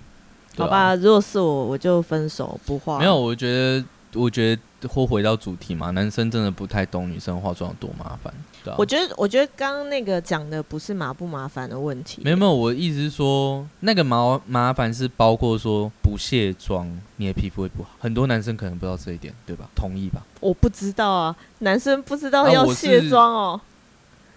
[0.56, 2.98] 啊好吧，如果是我，我就分手，不化。
[3.00, 8.34] 没有，，我觉得，我觉得或回到主题嘛，男生真的不太懂女生化妆有多麻烦，
[8.66, 8.86] 对啊我。
[8.86, 12.22] 觉得，我觉得刚刚那个讲的不是麻不麻烦的问题。
[12.26, 17.92] 没有没有，我意思是说，那个麻麻烦是包括说不卸妆，你的皮肤会不好。
[18.00, 19.70] 很多男生可能不知道这一点，对吧？
[19.76, 20.24] 同意吧？
[20.40, 23.62] 我不知道啊，男生不知道要卸妆哦。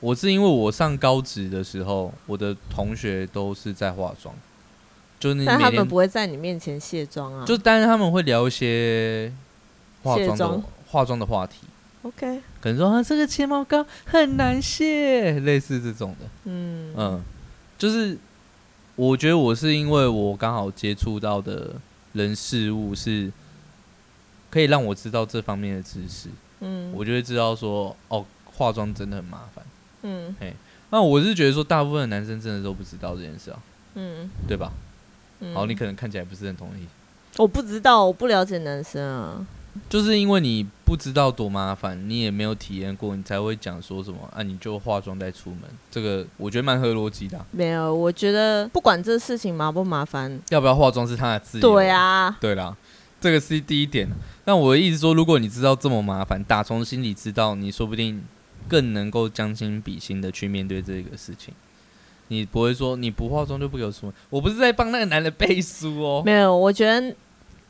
[0.01, 4.33] 我是因为我上高职的时候，我的同学都是在化妆，
[5.19, 7.45] 就是你但他们不会在你面前卸妆啊。
[7.45, 9.33] 就但是他们会聊一些
[10.05, 11.63] 化妆的化妆的话题
[12.03, 16.27] ，OK，可能说啊这个睫毛膏很难卸，类似这种的。
[16.45, 17.23] 嗯嗯，
[17.79, 18.17] 就是
[18.97, 21.77] 我觉得我是因为我刚好接触到的
[22.13, 23.31] 人事物是
[24.51, 26.29] 可以让我知道这方面的知识，
[26.61, 29.65] 嗯我就会知道说哦，化妆真的很麻烦。
[30.03, 30.35] 嗯
[30.91, 33.61] 那我是觉得说，大部分的男生真的都不知道这件事啊，
[33.95, 34.73] 嗯对吧？
[35.41, 35.55] 嗯。
[35.55, 36.87] 好，你可能看起来不是很同意，
[37.37, 39.47] 我不知道，我不了解男生啊。
[39.89, 45.61] 就是因为你不知道多麻烦，你也没有体验过，你才会讲说什么啊，你就化妆再出门，
[45.91, 51.63] 这个我觉得蛮合逻辑的啊、没有，我觉得不管这事情麻不麻烦，要不要化妆是他的自由。
[51.63, 52.77] 对啊，对啦，
[53.21, 54.09] 这个是第一点。
[54.45, 58.25] 那我的意思说，如果你知道这么麻烦，打从心里知道，你说不定
[58.67, 61.53] 更能够将心比心的去面对这个事情。
[62.31, 64.15] 你不会说你不化妆就不给我出门。
[64.29, 66.23] 我不是在帮那个男的背书哦。
[66.25, 66.55] 没有。
[66.55, 67.15] 我觉得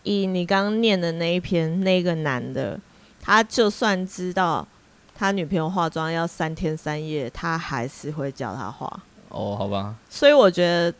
[0.03, 2.78] 以你刚刚念的那一篇，那个男的，
[3.20, 4.66] 他就算知道
[5.14, 9.03] 他女朋友化妆要三天三夜，他还是会叫他化。
[9.28, 10.90] 哦，好吧所以我觉得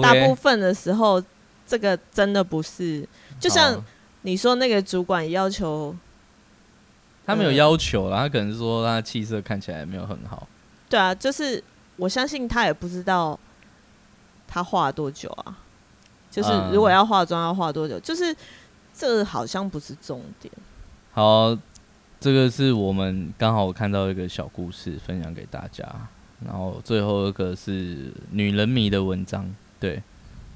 [0.00, 0.34] 大部。
[0.34, 1.22] 分的时候，
[1.66, 3.06] 这个真的不是，
[3.38, 3.78] 就像
[4.22, 5.94] 你说那个主管要求，
[7.26, 10.48] 他没有要求啦，他可能是说他气色看起来没有很好。
[10.88, 11.62] 对啊，就是
[11.96, 13.38] 我相信他也不知道
[14.48, 15.58] 他化多久啊，
[16.30, 18.34] 就是嗯如果要化妆要化多久，就是
[18.94, 20.52] 这好像不是重点。
[21.12, 21.56] 好，
[22.20, 25.84] 这个是我们刚好看到一个小故事分享给大家，
[26.44, 29.52] 然后最后一个是女人迷的文章。
[29.80, 30.02] 对，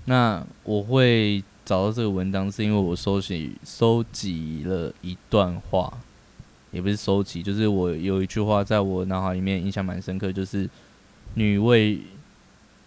[0.04, 5.92] 那我会找到这个文章，是因为我收集收集了一段话，
[6.70, 10.68] 也不是收集，就是我有一句话在我脑海里面印象蛮深刻，就是
[11.34, 12.00] “女为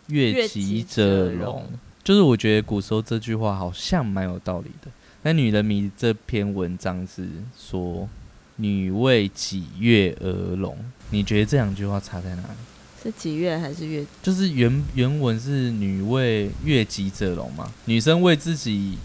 [0.08, 1.66] 悦悦己者容”，
[2.08, 4.90] 就是我觉得古时候这句话好像蛮有道理的。
[5.24, 7.28] 那《女人迷》这篇文章是
[7.60, 8.08] 说
[8.56, 10.78] “女为己悦而容”，
[11.12, 13.04] 你觉得这两句话差在哪里？
[13.04, 14.06] 是己悦还是悦？
[14.24, 18.98] 就是原原文是“女为悦己者容”嘛，女生为自己，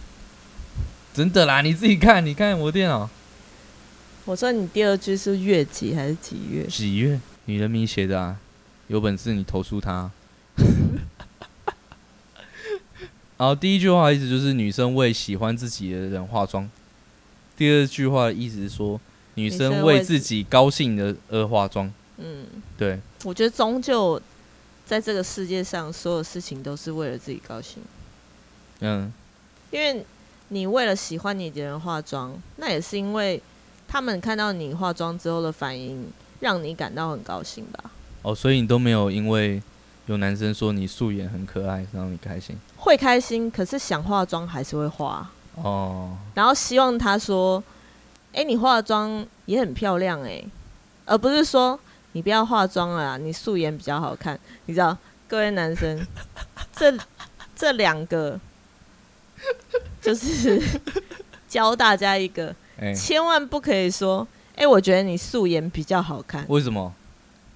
[1.12, 3.10] 真的啦，你自己看，你看我电脑
[4.26, 7.20] 我说你第二句是悦己还是己悦”？“己悦？
[7.46, 8.36] 女人迷写的啊，
[8.86, 10.08] 有本事你投诉他。
[13.42, 16.70] 然后第一句话的意思就是女生为喜欢自己的人化妆，
[17.56, 19.00] 第二句话的意思是说
[19.34, 21.92] 女女生为自己高兴的而化妆。
[22.18, 22.46] 嗯，
[22.78, 24.22] 对，我觉得终究
[24.86, 27.82] 在这个世界上，所有事情都是为了自己高兴。
[28.78, 29.12] 嗯，
[29.72, 30.06] 因为
[30.50, 33.42] 你为了喜欢你的人化妆，那也是因为
[33.88, 36.06] 他们看到你化妆之后的反应，
[36.38, 37.90] 让你感到很高兴吧？
[38.22, 39.60] 哦，所以你都没有因为
[40.06, 46.16] 有男生说你素颜很可爱，让你开心会开心，可是想化妆还是会化，哦。
[46.34, 47.62] 然后希望他说
[48.34, 50.42] ：“哎、你化妆也很漂亮哎、
[51.04, 51.78] 而不是说
[52.12, 54.38] 你不要化妆了啦，你素颜比较好看。
[54.66, 54.96] 你知道，
[55.28, 56.04] 各位男生，
[56.74, 56.92] 这
[57.54, 58.38] 这两个
[60.00, 60.60] 就是
[61.48, 64.26] 教大家一个，哎、千万不可以说，
[64.56, 66.92] 哎、我觉得你素颜比较好看，为什么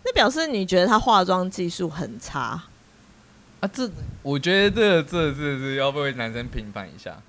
[0.07, 2.63] 那表示你觉得他化妆技术很差。
[3.61, 3.69] 啊？
[3.73, 3.91] 这
[4.23, 7.21] 我觉得这这这这要不为男生平反一下。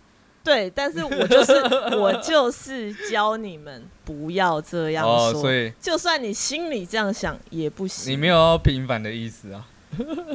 [0.43, 1.53] 对，但是我就是
[1.97, 8.13] 我就是教你们不要这样哦，说，所以就算你心里这样想也不行。
[8.13, 9.67] 你没有要平反的意思啊？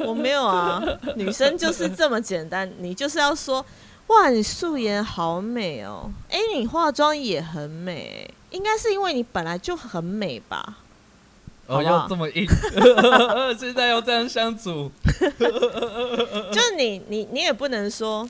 [0.05, 0.83] 我没有啊，
[1.15, 3.65] 女生就是这么简单，你就是要说，
[4.07, 10.79] 哇，你素颜好美哦，哎、你化妆也很美，应该是因为你本来就很美吧？
[11.73, 12.47] 好哦，不好要这么硬，
[13.59, 14.91] 现在要这样相处，
[16.51, 18.29] 就是你你你也不能说，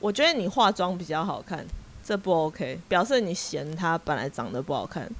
[0.00, 1.66] 我觉得你化妆比较好看，
[2.04, 5.10] 这不 OK，表示你嫌她本来长得不好看，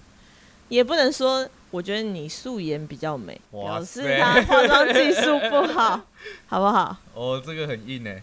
[0.69, 6.01] 也不能说我觉得你素颜比较美，表示塞她化妆技术不好，
[6.47, 6.97] 好不好？
[7.15, 8.23] 哦，这个很硬哎。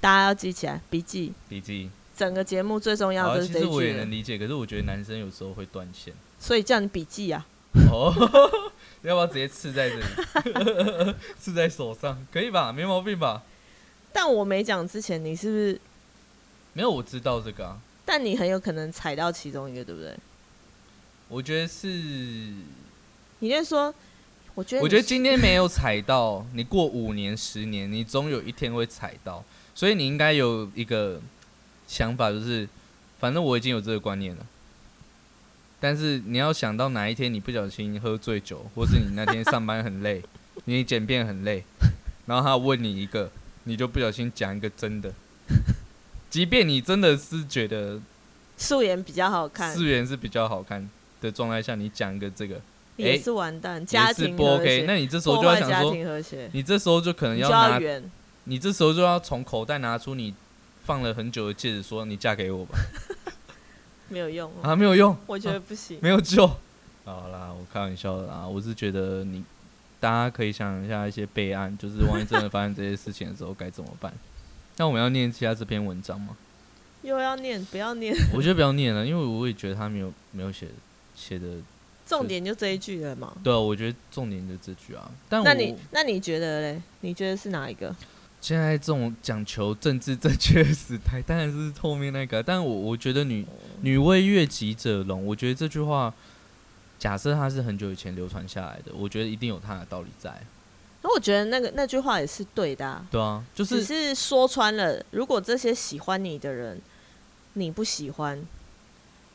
[0.00, 1.32] 大家要记起来，笔记。
[1.48, 6.12] 笔记，整个节目最重要，的是这一其实我也能理解，可是我觉得男生有时候会断线。
[6.40, 7.46] 所以叫你笔记啊。
[7.90, 8.12] 哦，
[9.02, 11.14] 要不要直接刺在这里？
[11.38, 12.72] 刺在手上可以吧？
[12.72, 13.42] 没毛病吧？
[14.12, 15.80] 但我没讲之前，你是不是？
[16.74, 17.78] 没有，我知道这个啊。
[18.04, 20.14] 但你很有可能踩到其中一个，对不对？
[21.28, 21.88] 我觉得是，
[23.38, 23.94] 你就说，
[24.54, 29.42] 我觉得我觉得今天没有踩到，你过五年、十年，你总有一天会踩到，
[29.74, 31.20] 所以你应该有一个
[31.88, 32.68] 想法，就是
[33.18, 34.46] 反正我已经有这个观念了。
[35.82, 40.22] 但是你要想到哪一天你不小心喝醉酒，或是你那天上班很累，
[40.66, 41.64] 你剪片很累，
[42.26, 43.28] 然后他问你一个，
[43.64, 45.12] 你就不小心讲一个真的，
[46.30, 48.00] 即便你真的是觉得
[48.56, 50.88] 素颜比较好看，素颜是比较好看
[51.20, 52.60] 的状态下，你讲一个这个
[52.96, 55.92] 也是完蛋，家庭是不 OK，谐，那你这时候就要想说，
[56.52, 58.00] 你这时候就可能要拿，要。
[58.44, 60.34] 你这时候就要从口袋拿出你
[60.84, 62.78] 放了很久的戒指，说你嫁给我吧，
[64.12, 65.98] 没有用、哦，啊，没有用，我觉得不行。
[66.02, 66.46] 没有救。
[67.04, 69.42] 好啦，我开玩笑的啦，我是觉得你
[69.98, 74.12] 大家可以想一下一些备案，就是万一真的发生这些事情的时候该怎么办。
[74.76, 76.36] 那我们要念其他这篇文章吗？
[77.02, 80.68] 又要念，不要念，我觉得不要念了，因为我也觉得他没有没有写
[81.16, 81.56] 写的，
[82.06, 83.32] 重点就这一句了嘛。
[83.42, 85.10] 对啊，我觉得重点就这句啊。
[85.28, 86.82] 但那你那你觉得嘞？
[87.00, 87.94] 你觉得是哪一个？
[88.42, 92.42] 现在这种讲求政治正确的时代，当然是后面那个。
[92.44, 93.46] 但我我觉得女
[93.82, 96.12] 女为悦己者容，我觉得这句话，
[96.98, 100.42] 假设它是很久以前流传下来的，我觉得一定有它的道理在。
[101.02, 106.80] 那我觉得那个那句话也是对的、啊，对啊，就是只是是说穿了，如果这些喜欢你的人
[107.52, 108.44] 你不喜欢，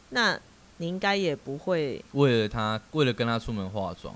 [0.10, 0.38] 那
[0.78, 4.14] 你应该也不会为了他，为了跟他出门化妆。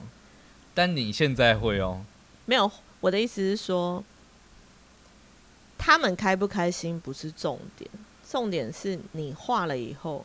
[0.74, 2.04] 但你现在会哦，
[2.46, 2.70] 没有。
[3.02, 4.04] 我的意思是说，
[5.84, 7.90] 他们开不开心不是重点，
[8.30, 10.24] 重点是你画了以后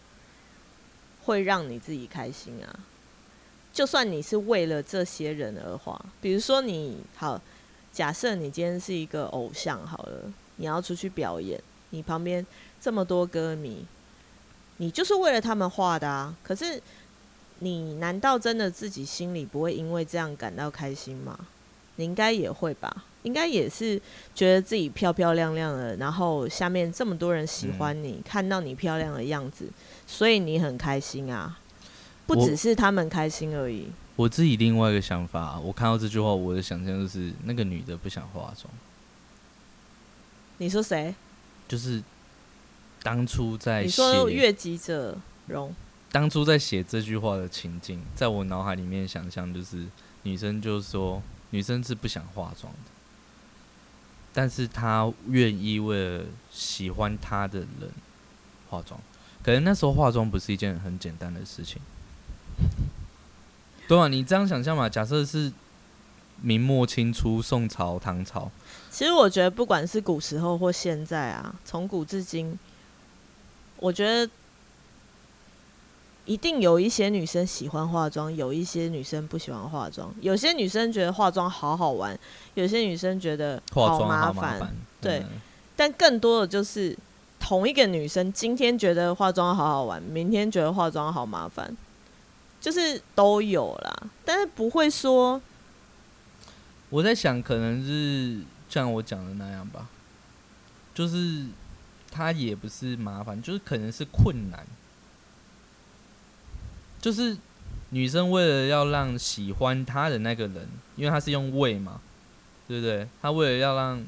[1.25, 2.79] 会让你自己开心啊。
[3.73, 7.41] 就算你是为了这些人而画，比如说你好，
[7.91, 12.47] 假设你今天是一个偶像好了，你要出去表演，你旁边
[12.79, 13.87] 这么多歌迷，
[14.77, 16.37] 你就是为了他们画的啊。
[16.43, 16.79] 可是
[17.61, 21.39] 你难道真的自己心里不会因为这样感到开心吗？
[21.97, 24.01] 你应该也会吧，应该也是
[24.35, 29.69] 觉得自己漂漂亮亮的，然后下面这么多人喜欢你，看到你漂亮的样子，
[30.07, 31.59] 所以你很开心啊。
[32.27, 38.73] 不只是他们开心而已，我自己另外一个想法，我看到这句话，我的想象就是那个女的不想化妆，
[40.59, 41.15] 你说谁？
[41.69, 42.03] 就是
[43.03, 45.17] 当初在你说越级者
[45.47, 45.73] 容，
[46.11, 49.85] 当初在写这句话的情境，在我脑海里面想象就是
[50.25, 52.91] 女生就是说女生是不想化妆的，
[54.37, 57.91] 但是他愿意为了喜欢他的人
[58.69, 59.01] 化妆。
[59.43, 61.81] 可能那时候化妆不是一件很简单的事情，
[63.89, 64.91] 对啊，你这样想象嘛？
[64.91, 65.51] 假设是
[66.43, 68.51] 明末清初、宋朝、唐朝，
[68.91, 72.59] 其实我觉得不管是古时候或现在啊，从古至今，
[73.79, 74.31] 我觉得
[76.27, 80.13] 一定有一些女生喜欢化妆，有一些女生不喜欢化妆。
[80.21, 82.19] 有些女生觉得化妆好好玩，
[82.55, 85.41] 有些女生觉得好麻烦，对嗯
[85.77, 86.97] 但更多的就是
[87.39, 91.77] 同一个女生，今天觉得化妆好好玩，明天觉得化妆好麻烦，
[92.61, 94.09] 就是都有啦。
[94.25, 95.41] 但是不会说，
[96.89, 99.87] 我在想，可能是像我讲的那样吧，
[100.95, 101.45] 就是
[102.11, 104.67] 它也不是麻烦，就是可能是困难，
[107.01, 107.37] 就是
[107.91, 112.01] 女生为了要让喜欢她的那个人，因为她是用为嘛，
[112.67, 113.07] 对不对？
[113.23, 114.05] 她为了要让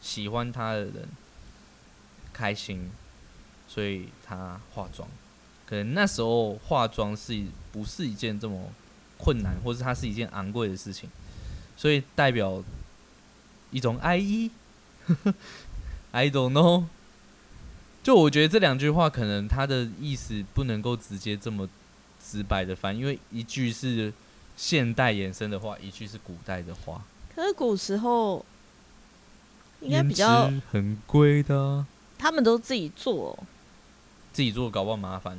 [0.00, 1.08] 喜欢她的人
[2.32, 2.90] 开心，
[3.66, 5.08] 所以她化妆。
[5.66, 8.72] 可能那时候化妆是不是一件这么
[9.18, 11.10] 困难，或者它是一件昂贵的事情，
[11.76, 12.64] 所以代表
[13.70, 14.50] 一种爱意。
[16.12, 16.86] I don't know。
[18.02, 21.68] 就我觉得这两句话，可能它的意思不能够直接这么
[22.22, 24.12] 直白的翻，因为一句是
[24.56, 27.02] 现代衍生的话，一句是古代的话。
[27.34, 28.44] 可是古时候
[29.80, 31.84] 应该比较很贵的，
[32.18, 33.38] 他们都自己做，
[34.32, 35.38] 自己做搞不好麻烦，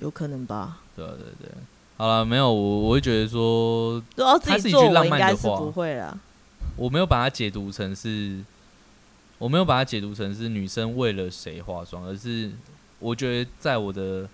[0.00, 0.78] 有可能吧？
[0.94, 1.50] 对对对，
[1.96, 6.18] 好了，没有我我会觉得说，都要自己做，浪漫的话，不会啦。
[6.76, 8.44] 我没有把它解读成是。
[9.38, 12.50] 我没有把它解读成是女生为了谁化妆，而是
[12.98, 14.26] 我觉得在我的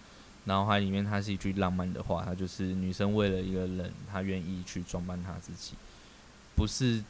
[0.44, 2.24] 脑海里面，它是一句浪漫的话。
[2.24, 5.72] 它就是女生为了一个人，她愿意去装扮她自己，
[6.54, 7.02] 不是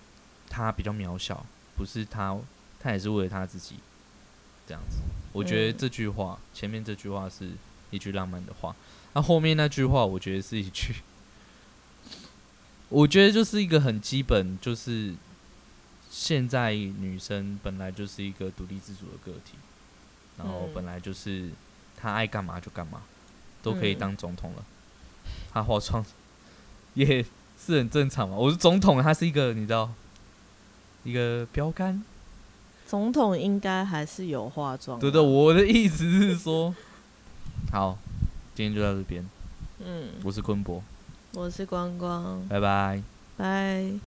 [0.48, 1.44] 她比较渺小，
[1.76, 2.38] 不是她，
[2.80, 3.76] 她也是为了她自己
[4.66, 4.98] 这样子。
[5.32, 7.50] 我觉得这句话前面这句话是
[7.90, 8.74] 一句浪漫的话，
[9.14, 10.96] 那后面那句话我觉得是一句，
[12.88, 15.14] 我觉得就是一个很基本，就是。
[16.14, 19.54] 现在女生本来就是一个独立自主的个体，
[20.36, 21.48] 然后本来就是
[21.96, 23.00] 她爱干嘛就干嘛，
[23.62, 24.64] 都可以当总统了。
[25.52, 26.04] 他化妆
[26.94, 27.24] 也
[27.58, 28.36] 是很正常嘛。
[28.36, 29.90] 我是总统，他是一个你知道
[31.04, 32.02] 一个标杆。
[32.86, 34.98] 总统应该还是有化妆。
[34.98, 36.74] 对对，我的意思是说，
[37.70, 37.96] 好，
[38.54, 39.26] 今天就到这边。
[39.84, 40.82] 嗯，我是坤博，
[41.34, 43.02] 我是光光，拜拜，
[43.36, 43.92] 拜。